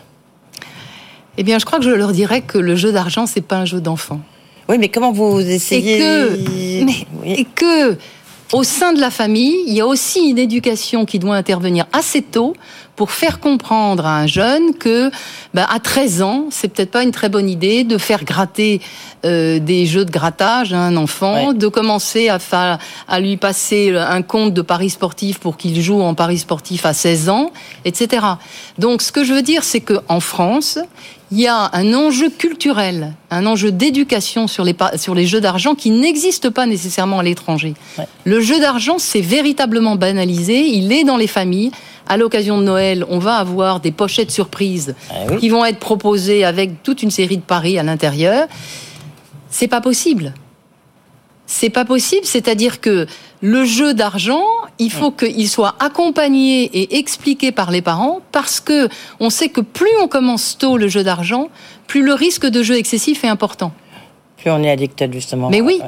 Eh 1.38 1.42
bien, 1.44 1.58
je 1.58 1.64
crois 1.64 1.78
que 1.78 1.84
je 1.84 1.90
leur 1.90 2.12
dirais 2.12 2.42
que 2.42 2.58
le 2.58 2.76
jeu 2.76 2.92
d'argent, 2.92 3.26
c'est 3.26 3.40
pas 3.40 3.56
un 3.56 3.64
jeu 3.64 3.80
d'enfant. 3.80 4.20
Oui, 4.68 4.76
mais 4.78 4.88
comment 4.88 5.12
vous 5.12 5.40
essayez? 5.40 5.96
Et 5.96 5.98
que, 5.98 6.84
mais, 6.84 7.06
et 7.24 7.44
que 7.44 7.96
au 8.52 8.64
sein 8.64 8.92
de 8.92 9.00
la 9.00 9.10
famille, 9.10 9.56
il 9.66 9.72
y 9.72 9.80
a 9.80 9.86
aussi 9.86 10.28
une 10.28 10.38
éducation 10.38 11.06
qui 11.06 11.18
doit 11.18 11.34
intervenir 11.34 11.86
assez 11.92 12.20
tôt 12.20 12.54
pour 12.96 13.10
faire 13.10 13.40
comprendre 13.40 14.06
à 14.06 14.18
un 14.18 14.26
jeune 14.26 14.74
que, 14.74 15.10
bah, 15.54 15.66
à 15.70 15.80
13 15.80 16.22
ans, 16.22 16.46
c'est 16.50 16.68
peut-être 16.68 16.90
pas 16.90 17.02
une 17.02 17.10
très 17.10 17.28
bonne 17.28 17.48
idée 17.48 17.84
de 17.84 17.98
faire 17.98 18.24
gratter 18.24 18.80
euh, 19.24 19.58
des 19.58 19.86
jeux 19.86 20.04
de 20.04 20.10
grattage 20.10 20.72
à 20.72 20.78
un 20.78 20.96
enfant, 20.96 21.52
de 21.52 21.68
commencer 21.68 22.28
à, 22.28 22.78
à 23.08 23.20
lui 23.20 23.36
passer 23.36 23.96
un 23.96 24.22
compte 24.22 24.52
de 24.52 24.62
paris 24.62 24.90
sportif 24.90 25.38
pour 25.38 25.56
qu'il 25.56 25.80
joue 25.80 26.00
en 26.00 26.14
paris 26.14 26.38
sportif 26.38 26.84
à 26.84 26.92
16 26.92 27.28
ans, 27.28 27.50
etc. 27.84 28.26
Donc, 28.78 29.02
ce 29.02 29.12
que 29.12 29.24
je 29.24 29.32
veux 29.32 29.42
dire, 29.42 29.64
c'est 29.64 29.80
que 29.80 30.00
en 30.08 30.20
France, 30.20 30.78
il 31.32 31.40
y 31.40 31.46
a 31.46 31.70
un 31.72 31.94
enjeu 31.94 32.28
culturel, 32.28 33.14
un 33.30 33.46
enjeu 33.46 33.72
d'éducation 33.72 34.46
sur 34.46 34.64
les, 34.64 34.76
sur 34.96 35.14
les 35.14 35.26
jeux 35.26 35.40
d'argent 35.40 35.74
qui 35.74 35.90
n'existe 35.90 36.50
pas 36.50 36.66
nécessairement 36.66 37.20
à 37.20 37.22
l'étranger. 37.22 37.72
Le 38.24 38.40
jeu 38.42 38.60
d'argent, 38.60 38.98
c'est 38.98 39.22
véritablement 39.22 39.96
banalisé, 39.96 40.60
il 40.60 40.92
est 40.92 41.04
dans 41.04 41.16
les 41.16 41.26
familles. 41.26 41.70
À 42.12 42.18
l'occasion 42.18 42.58
de 42.58 42.64
Noël, 42.64 43.06
on 43.08 43.18
va 43.18 43.36
avoir 43.36 43.80
des 43.80 43.90
pochettes 43.90 44.30
surprises 44.30 44.94
ah 45.08 45.34
qui 45.36 45.48
vont 45.48 45.64
être 45.64 45.78
proposées 45.78 46.44
avec 46.44 46.82
toute 46.82 47.02
une 47.02 47.10
série 47.10 47.38
de 47.38 47.42
paris 47.42 47.78
à 47.78 47.82
l'intérieur. 47.82 48.48
C'est 49.48 49.66
pas 49.66 49.80
possible. 49.80 50.34
C'est 51.46 51.70
pas 51.70 51.86
possible, 51.86 52.26
c'est-à-dire 52.26 52.82
que 52.82 53.06
le 53.40 53.64
jeu 53.64 53.94
d'argent, 53.94 54.44
il 54.78 54.92
faut 54.92 55.10
qu'il 55.10 55.48
soit 55.48 55.74
accompagné 55.80 56.64
et 56.64 56.98
expliqué 56.98 57.50
par 57.50 57.70
les 57.70 57.80
parents 57.80 58.20
parce 58.30 58.60
que 58.60 58.90
on 59.18 59.30
sait 59.30 59.48
que 59.48 59.62
plus 59.62 59.96
on 60.02 60.06
commence 60.06 60.58
tôt 60.58 60.76
le 60.76 60.88
jeu 60.88 61.02
d'argent, 61.02 61.48
plus 61.86 62.02
le 62.02 62.12
risque 62.12 62.44
de 62.44 62.62
jeu 62.62 62.76
excessif 62.76 63.24
est 63.24 63.28
important. 63.28 63.72
Plus 64.36 64.50
on 64.50 64.62
est 64.62 64.70
addict 64.70 65.10
justement. 65.10 65.48
Mais 65.48 65.62
oui. 65.62 65.80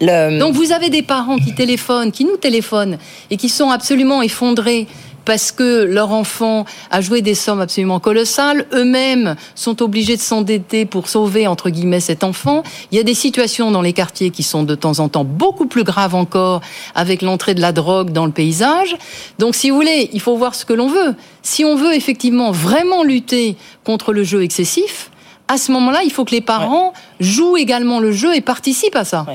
Donc 0.00 0.54
vous 0.54 0.72
avez 0.72 0.90
des 0.90 1.02
parents 1.02 1.38
qui 1.38 1.54
téléphonent, 1.54 2.10
qui 2.10 2.24
nous 2.24 2.36
téléphonent 2.36 2.98
et 3.30 3.36
qui 3.36 3.48
sont 3.48 3.70
absolument 3.70 4.22
effondrés 4.22 4.88
parce 5.24 5.52
que 5.52 5.84
leur 5.84 6.12
enfant 6.12 6.64
a 6.90 7.00
joué 7.00 7.22
des 7.22 7.34
sommes 7.34 7.60
absolument 7.60 8.00
colossales. 8.00 8.66
Eux-mêmes 8.72 9.36
sont 9.54 9.82
obligés 9.82 10.16
de 10.16 10.22
s'endetter 10.22 10.84
pour 10.84 11.08
sauver, 11.08 11.46
entre 11.46 11.70
guillemets, 11.70 12.00
cet 12.00 12.24
enfant. 12.24 12.62
Il 12.92 12.96
y 12.96 13.00
a 13.00 13.04
des 13.04 13.14
situations 13.14 13.70
dans 13.70 13.82
les 13.82 13.92
quartiers 13.92 14.30
qui 14.30 14.42
sont 14.42 14.62
de 14.62 14.74
temps 14.74 14.98
en 14.98 15.08
temps 15.08 15.24
beaucoup 15.24 15.66
plus 15.66 15.84
graves 15.84 16.14
encore 16.14 16.60
avec 16.94 17.22
l'entrée 17.22 17.54
de 17.54 17.60
la 17.60 17.72
drogue 17.72 18.12
dans 18.12 18.26
le 18.26 18.32
paysage. 18.32 18.96
Donc, 19.38 19.54
si 19.54 19.70
vous 19.70 19.76
voulez, 19.76 20.10
il 20.12 20.20
faut 20.20 20.36
voir 20.36 20.54
ce 20.54 20.64
que 20.64 20.72
l'on 20.72 20.88
veut. 20.88 21.14
Si 21.42 21.64
on 21.64 21.76
veut 21.76 21.94
effectivement 21.94 22.50
vraiment 22.50 23.02
lutter 23.02 23.56
contre 23.84 24.12
le 24.12 24.24
jeu 24.24 24.42
excessif, 24.42 25.10
à 25.50 25.58
ce 25.58 25.72
moment-là, 25.72 26.02
il 26.04 26.12
faut 26.12 26.24
que 26.24 26.30
les 26.30 26.40
parents 26.40 26.92
jouent 27.18 27.56
également 27.56 27.98
le 27.98 28.12
jeu 28.12 28.36
et 28.36 28.40
participent 28.40 28.94
à 28.94 29.04
ça. 29.04 29.26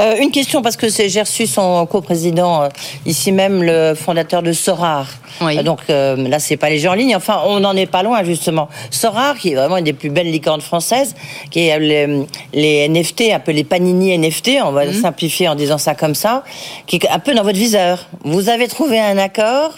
Euh, 0.00 0.14
une 0.20 0.30
question, 0.30 0.62
parce 0.62 0.76
que 0.76 0.86
j'ai 0.88 1.20
reçu 1.20 1.48
son 1.48 1.84
coprésident, 1.86 2.62
euh, 2.62 2.68
ici 3.04 3.32
même 3.32 3.64
le 3.64 3.96
fondateur 3.96 4.44
de 4.44 4.52
Sorar. 4.52 5.08
Oui. 5.40 5.58
Euh, 5.58 5.64
donc 5.64 5.80
euh, 5.90 6.28
là, 6.28 6.38
c'est 6.38 6.56
pas 6.56 6.70
les 6.70 6.78
jeux 6.78 6.88
en 6.88 6.94
ligne. 6.94 7.16
Enfin, 7.16 7.40
on 7.46 7.58
n'en 7.58 7.74
est 7.74 7.90
pas 7.90 8.04
loin, 8.04 8.22
justement. 8.22 8.68
Sorar, 8.92 9.36
qui 9.36 9.50
est 9.50 9.54
vraiment 9.56 9.78
une 9.78 9.84
des 9.84 9.92
plus 9.92 10.08
belles 10.08 10.30
licornes 10.30 10.60
françaises, 10.60 11.16
qui 11.50 11.66
est 11.66 11.80
les, 11.80 12.26
les 12.54 12.88
NFT, 12.88 13.32
un 13.32 13.40
peu 13.40 13.50
les 13.50 13.64
panini 13.64 14.16
NFT, 14.16 14.58
on 14.64 14.70
va 14.70 14.92
simplifier 14.92 15.48
en 15.48 15.56
disant 15.56 15.78
ça 15.78 15.96
comme 15.96 16.14
ça, 16.14 16.44
qui 16.86 16.96
est 16.96 17.08
un 17.08 17.18
peu 17.18 17.34
dans 17.34 17.42
votre 17.42 17.58
viseur. 17.58 18.06
Vous 18.22 18.50
avez 18.50 18.68
trouvé 18.68 19.00
un 19.00 19.18
accord, 19.18 19.72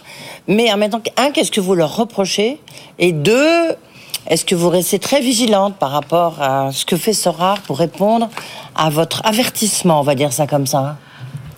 mais 0.49 0.71
en 0.71 0.77
même 0.77 0.91
temps, 0.91 1.01
un, 1.17 1.31
qu'est-ce 1.31 1.51
que 1.51 1.63
vous 1.63 1.75
leur 1.75 1.97
reprochez? 1.97 2.59
Et 2.99 3.13
deux, 3.13 3.75
est-ce 4.27 4.45
que 4.45 4.55
vous 4.55 4.69
restez 4.69 4.99
très 4.99 5.21
vigilante 5.21 5.77
par 5.77 5.91
rapport 5.91 6.43
à 6.43 6.71
ce 6.73 6.85
que 6.85 6.97
fait 6.97 7.13
Sorar 7.13 7.61
pour 7.63 7.79
répondre 7.79 8.29
à 8.75 8.91
votre 8.91 9.25
avertissement, 9.25 10.01
on 10.01 10.03
va 10.05 10.15
dire 10.15 10.33
ça 10.33 10.47
comme 10.47 10.67
ça? 10.67 10.97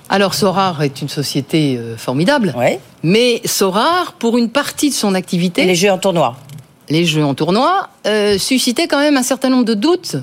Alors 0.08 0.34
Sorar 0.34 0.82
est 0.82 1.00
une 1.02 1.08
société 1.08 1.76
euh, 1.78 1.96
formidable, 1.96 2.54
Oui. 2.56 2.78
mais 3.02 3.40
Sorar, 3.44 4.14
pour 4.18 4.36
une 4.38 4.50
partie 4.50 4.90
de 4.90 4.94
son 4.94 5.14
activité, 5.14 5.62
Et 5.62 5.66
les 5.66 5.74
jeux 5.74 5.90
en 5.90 5.98
tournoi 5.98 6.36
les 6.90 7.04
jeux 7.04 7.24
en 7.24 7.34
tournoi, 7.34 7.88
euh, 8.06 8.36
suscitaient 8.36 8.88
quand 8.88 8.98
même 8.98 9.16
un 9.16 9.22
certain 9.22 9.48
nombre 9.48 9.64
de 9.64 9.74
doutes 9.74 10.16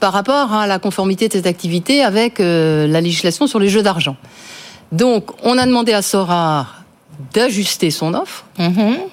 par 0.00 0.12
rapport 0.12 0.52
à 0.52 0.66
la 0.68 0.78
conformité 0.78 1.26
de 1.26 1.32
cette 1.32 1.46
activité 1.48 2.02
avec 2.02 2.38
euh, 2.38 2.86
la 2.86 3.00
législation 3.00 3.46
sur 3.48 3.58
les 3.58 3.68
jeux 3.68 3.82
d'argent. 3.82 4.16
Donc, 4.92 5.30
on 5.42 5.58
a 5.58 5.66
demandé 5.66 5.92
à 5.92 6.00
Sorar 6.02 6.83
d'ajuster 7.32 7.90
son 7.90 8.14
offre, 8.14 8.44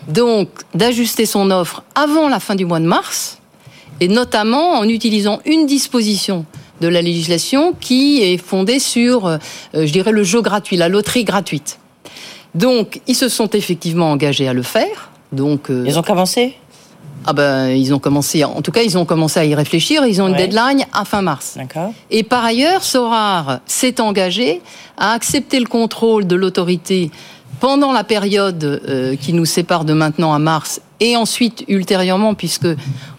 donc 0.08 0.50
d'ajuster 0.74 1.26
son 1.26 1.52
offre 1.52 1.84
avant 1.96 2.30
la 2.30 2.40
fin 2.40 2.56
du 2.56 2.66
mois 2.66 2.80
de 2.80 2.86
mars, 2.86 3.40
et 4.00 4.08
notamment 4.08 4.74
en 4.80 4.88
utilisant 4.88 5.40
une 5.46 5.66
disposition 5.66 6.46
de 6.82 6.88
la 6.88 7.02
législation 7.02 7.74
qui 7.80 8.22
est 8.24 8.38
fondée 8.38 8.80
sur, 8.80 9.28
euh, 9.28 9.38
je 9.74 9.92
dirais, 9.92 10.12
le 10.12 10.24
jeu 10.24 10.42
gratuit, 10.42 10.78
la 10.78 10.90
loterie 10.90 11.24
gratuite. 11.24 11.78
Donc, 12.56 13.02
ils 13.08 13.16
se 13.16 13.30
sont 13.30 13.50
effectivement 13.52 14.12
engagés 14.12 14.48
à 14.48 14.54
le 14.54 14.64
faire. 14.64 15.12
Donc, 15.32 15.70
euh, 15.70 15.84
Ils 15.88 16.00
ont 16.00 16.04
commencé? 16.04 16.56
Ah 17.24 17.34
ben, 17.34 17.68
ils 17.70 17.94
ont 17.94 18.00
commencé, 18.00 18.44
en 18.44 18.64
tout 18.64 18.72
cas, 18.72 18.82
ils 18.82 18.98
ont 18.98 19.06
commencé 19.06 19.40
à 19.40 19.46
y 19.46 19.54
réfléchir. 19.54 20.04
Ils 20.08 20.24
ont 20.24 20.28
une 20.28 20.34
Ouais. 20.34 20.48
deadline 20.48 20.86
à 20.92 21.06
fin 21.06 21.22
mars. 21.22 21.54
D'accord. 21.56 21.94
Et 22.10 22.24
par 22.24 22.44
ailleurs, 22.44 22.84
Sorar 22.84 23.60
s'est 23.68 24.02
engagé 24.02 24.60
à 24.98 25.12
accepter 25.14 25.60
le 25.60 25.68
contrôle 25.68 26.26
de 26.26 26.36
l'autorité 26.36 27.12
pendant 27.62 27.94
la 27.94 28.04
période 28.04 28.64
euh, 28.64 29.16
qui 29.16 29.32
nous 29.32 29.46
sépare 29.46 29.86
de 29.86 29.94
maintenant 29.94 30.34
à 30.34 30.40
mars 30.40 30.82
et 31.02 31.18
ensuite 31.18 31.66
ultérieurement, 31.68 32.34
puisque 32.36 32.68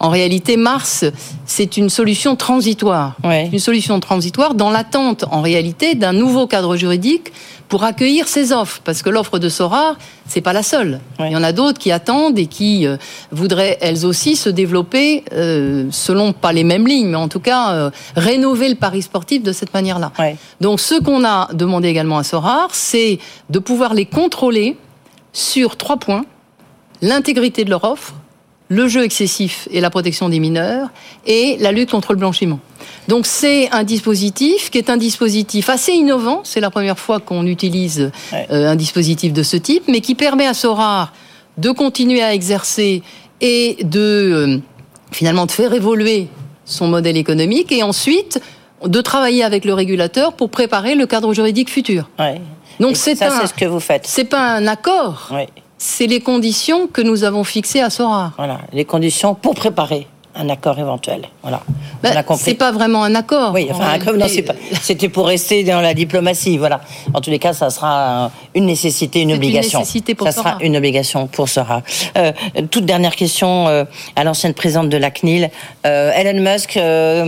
en 0.00 0.08
réalité 0.08 0.56
mars 0.56 1.04
c'est 1.44 1.76
une 1.76 1.90
solution 1.90 2.36
transitoire, 2.36 3.16
Ouais. 3.24 3.50
une 3.52 3.58
solution 3.58 4.00
transitoire 4.00 4.54
dans 4.54 4.70
l'attente 4.70 5.24
en 5.30 5.42
réalité 5.42 5.94
d'un 5.94 6.12
nouveau 6.14 6.46
cadre 6.46 6.76
juridique 6.76 7.32
pour 7.68 7.84
accueillir 7.84 8.28
ces 8.28 8.52
offres, 8.52 8.80
parce 8.84 9.02
que 9.02 9.10
l'offre 9.10 9.38
de 9.38 9.48
Sorar 9.48 9.96
c'est 10.28 10.40
pas 10.42 10.52
la 10.52 10.62
seule. 10.62 11.00
Ouais. 11.18 11.28
Il 11.30 11.32
y 11.32 11.36
en 11.36 11.42
a 11.42 11.52
d'autres 11.52 11.78
qui 11.78 11.90
attendent 11.90 12.38
et 12.38 12.46
qui 12.46 12.86
euh, 12.86 12.96
voudraient 13.32 13.78
elles 13.80 14.06
aussi 14.06 14.36
se 14.36 14.48
développer 14.48 15.24
euh, 15.32 15.86
selon 15.90 16.32
pas 16.32 16.52
les 16.52 16.64
mêmes 16.64 16.86
lignes, 16.86 17.08
mais 17.08 17.16
en 17.16 17.28
tout 17.28 17.40
cas 17.40 17.72
euh, 17.72 17.90
rénover 18.16 18.68
le 18.68 18.76
pari 18.76 19.02
sportif 19.02 19.42
de 19.42 19.52
cette 19.52 19.74
manière-là. 19.74 20.12
Ouais. 20.18 20.36
Donc 20.60 20.78
ce 20.80 21.00
qu'on 21.02 21.24
a 21.24 21.48
demandé 21.52 21.88
également 21.88 22.18
à 22.18 22.22
Sorar, 22.24 22.68
c'est 22.72 23.18
de 23.50 23.58
pouvoir 23.58 23.92
les 23.94 24.06
contrôler 24.06 24.76
sur 25.32 25.76
trois 25.76 25.96
points 25.96 26.24
l'intégrité 27.02 27.64
de 27.64 27.70
leur 27.70 27.84
offre, 27.84 28.14
le 28.68 28.88
jeu 28.88 29.04
excessif 29.04 29.68
et 29.70 29.80
la 29.82 29.90
protection 29.90 30.30
des 30.30 30.40
mineurs, 30.40 30.88
et 31.26 31.58
la 31.60 31.72
lutte 31.72 31.90
contre 31.90 32.12
le 32.14 32.18
blanchiment. 32.18 32.58
Donc 33.08 33.26
c'est 33.26 33.70
un 33.70 33.82
dispositif 33.84 34.70
qui 34.70 34.78
est 34.78 34.88
un 34.88 34.96
dispositif 34.96 35.68
assez 35.68 35.92
innovant. 35.92 36.40
C'est 36.44 36.60
la 36.60 36.70
première 36.70 36.98
fois 36.98 37.20
qu'on 37.20 37.46
utilise 37.46 38.10
Ouais. 38.32 38.46
euh, 38.50 38.70
un 38.70 38.76
dispositif 38.76 39.32
de 39.34 39.42
ce 39.42 39.58
type, 39.58 39.84
mais 39.88 40.00
qui 40.00 40.14
permet 40.14 40.46
à 40.46 40.54
Sorar 40.54 41.12
de 41.58 41.70
continuer 41.70 42.22
à 42.22 42.32
exercer 42.32 43.02
et 43.42 43.76
de 43.82 44.00
euh, 44.00 44.58
finalement 45.10 45.44
de 45.44 45.50
faire 45.50 45.74
évoluer 45.74 46.28
son 46.64 46.86
modèle 46.86 47.18
économique, 47.18 47.72
et 47.72 47.82
ensuite 47.82 48.40
de 48.86 49.00
travailler 49.02 49.42
avec 49.44 49.64
le 49.64 49.74
régulateur 49.74 50.32
pour 50.32 50.48
préparer 50.48 50.94
le 50.94 51.06
cadre 51.06 51.34
juridique 51.34 51.68
futur. 51.68 52.08
Ouais. 52.18 52.40
Donc 52.80 52.96
c'est 52.96 53.16
ce 53.16 53.52
que 53.52 53.64
vous 53.66 53.80
faites. 53.80 54.06
C'est 54.06 54.24
pas 54.24 54.40
un 54.54 54.66
accord, 54.66 55.28
Oui. 55.32 55.42
C'est 55.82 56.06
les 56.06 56.20
conditions 56.20 56.86
que 56.86 57.02
nous 57.02 57.24
avons 57.24 57.42
fixées 57.42 57.80
à 57.80 57.90
Sorar. 57.90 58.34
Voilà. 58.36 58.60
Les 58.72 58.84
conditions 58.84 59.34
pour 59.34 59.56
préparer 59.56 60.06
un 60.34 60.48
accord 60.48 60.78
éventuel. 60.78 61.22
Voilà. 61.42 61.60
Compris. 62.24 62.42
c'est 62.44 62.54
pas 62.54 62.72
vraiment 62.72 63.04
un 63.04 63.14
accord. 63.14 63.52
Oui, 63.54 63.68
En 63.70 63.74
enfin, 63.74 63.84
réalité. 63.84 64.06
comme 64.06 64.16
non, 64.18 64.26
c'est 64.28 64.42
pas- 64.42 64.54
c'était 64.80 65.08
pour 65.08 65.26
rester 65.26 65.62
dans 65.62 65.80
la 65.80 65.94
diplomatie, 65.94 66.58
voilà. 66.58 66.80
En 67.14 67.20
tous 67.20 67.30
les 67.30 67.38
cas, 67.38 67.52
ça 67.52 67.70
sera 67.70 68.30
une 68.54 68.66
nécessité, 68.66 69.20
une 69.20 69.28
C'est 69.28 69.34
une 69.36 69.38
obligation. 69.42 69.78
nécessité 69.80 70.14
pour 70.14 70.26
ça 70.26 70.32
sera 70.32 70.50
Sora. 70.52 70.64
une 70.64 70.76
obligation 70.76 71.26
pour 71.28 71.48
Sora. 71.48 71.82
Euh, 72.16 72.32
toute 72.70 72.84
dernière 72.86 73.14
question 73.14 73.68
euh, 73.68 73.84
à 74.16 74.24
l'ancienne 74.24 74.54
présidente 74.54 74.88
de 74.88 74.96
la 74.96 75.10
CNIL, 75.10 75.50
euh, 75.86 76.12
Elon 76.12 76.40
Musk 76.40 76.78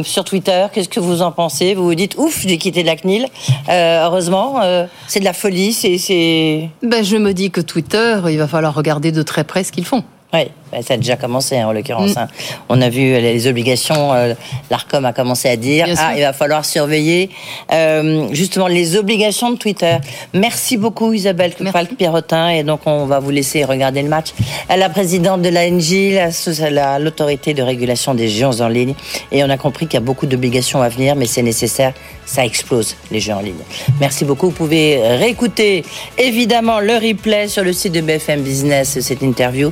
sur 0.07 0.25
Twitter. 0.25 0.67
Qu'est-ce 0.73 0.89
que 0.89 1.01
vous 1.01 1.23
en 1.23 1.31
pensez? 1.31 1.75
Vous 1.75 1.85
vous 1.85 1.95
dites 1.95 2.17
ouf, 2.17 2.45
j'ai 2.47 2.59
quitté 2.59 2.83
la 2.83 2.97
CNIL. 2.97 3.27
Heureusement, 3.69 4.61
c'est 5.07 5.21
de 5.21 5.25
la 5.25 5.33
folie, 5.33 5.73
c'est, 5.73 5.99
c'est... 5.99 6.69
Ben, 6.83 7.05
je 7.05 7.17
me 7.17 7.33
dis 7.33 7.51
que 7.51 7.61
Twitter, 7.61 8.17
il 8.31 8.39
va 8.39 8.49
falloir 8.49 8.75
regarder 8.75 9.13
de 9.13 9.23
très 9.23 9.45
près 9.45 9.63
ce 9.65 9.73
qu'ils 9.73 9.85
font. 9.85 10.03
Oui, 10.35 10.41
ben, 10.73 10.83
ça 10.83 10.95
a 10.95 10.97
déjà 10.97 11.17
commencé 11.17 11.57
hein, 11.57 11.69
en 11.69 11.73
l'occurrence. 11.73 12.17
Mm. 12.17 12.19
hein. 12.19 12.29
On 12.69 12.83
a 12.83 12.89
vu 12.89 13.01
les 13.21 13.47
obligations, 13.47 14.13
euh, 14.13 14.35
l'ARCOM 14.71 15.05
a 15.05 15.13
commencé 15.13 15.49
à 15.49 15.57
dire, 15.57 15.85
Bien 15.87 15.95
ah, 15.97 16.09
sûr. 16.11 16.19
il 16.19 16.23
va 16.23 16.33
falloir 16.33 16.65
surveiller 16.65 17.31
euh, 17.73 18.27
justement 18.33 18.67
les 18.67 18.97
obligations 18.97 19.51
de 19.53 19.57
Twitter. 19.57 19.97
Merci 20.33 20.77
beaucoup 20.77 21.13
Isabelle. 21.13 21.53
Falk-Pierrotin 21.53 22.49
et 22.49 22.63
donc 22.65 22.81
on 22.87 23.07
va 23.07 23.21
vous 23.21 23.31
laisser 23.31 23.65
regarder 23.65 24.03
le 24.03 24.09
match. 24.09 24.29
La 24.69 24.89
présidente 24.89 25.41
de 25.43 25.49
l'ANJ, 25.51 26.15
la- 26.61 26.71
la- 26.71 26.99
l'autorité 26.99 27.55
de 27.55 27.63
régulation 27.63 28.15
des 28.15 28.29
jeux 28.29 28.61
en 28.61 28.69
ligne 28.69 28.95
et 29.31 29.45
on 29.45 29.51
a 29.51 29.57
compris 29.57 29.87
qu'il 29.87 29.95
y 29.95 30.03
a 30.03 30.05
beaucoup 30.05 30.27
d'obligations 30.27 30.83
à 30.83 30.89
venir 30.89 31.15
mais 31.15 31.27
c'est 31.27 31.43
nécessaire, 31.43 31.93
ça 32.27 32.45
explose 32.45 32.97
les 33.13 33.21
jeux 33.21 33.33
en 33.35 33.41
ligne. 33.41 33.55
Merci 34.01 34.25
beaucoup, 34.25 34.47
vous 34.47 34.53
pouvez 34.53 35.01
réécouter 35.17 35.85
évidemment 36.19 36.81
le 36.81 36.95
replay 36.95 37.47
sur 37.49 37.63
le 37.63 37.73
site 37.73 37.93
de 37.93 38.01
BFM 38.01 38.43
Business 38.43 38.99
cette 39.01 39.23
interview 39.23 39.71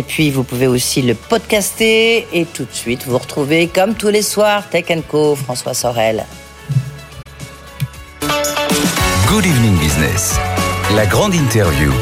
et 0.00 0.02
puis 0.02 0.30
vous 0.30 0.44
pouvez 0.44 0.66
aussi 0.66 1.02
le 1.02 1.14
podcaster 1.14 2.26
et 2.32 2.46
tout 2.46 2.64
de 2.64 2.72
suite 2.72 3.06
vous 3.06 3.18
retrouvez 3.18 3.68
comme 3.68 3.94
tous 3.94 4.08
les 4.08 4.22
soirs 4.22 4.66
Tech 4.70 4.86
Co 5.06 5.36
François 5.36 5.74
Sorel. 5.74 6.24
Good 9.28 9.44
Evening 9.44 9.78
Business, 9.78 10.36
la 10.96 11.04
grande 11.04 11.34
interview. 11.34 11.92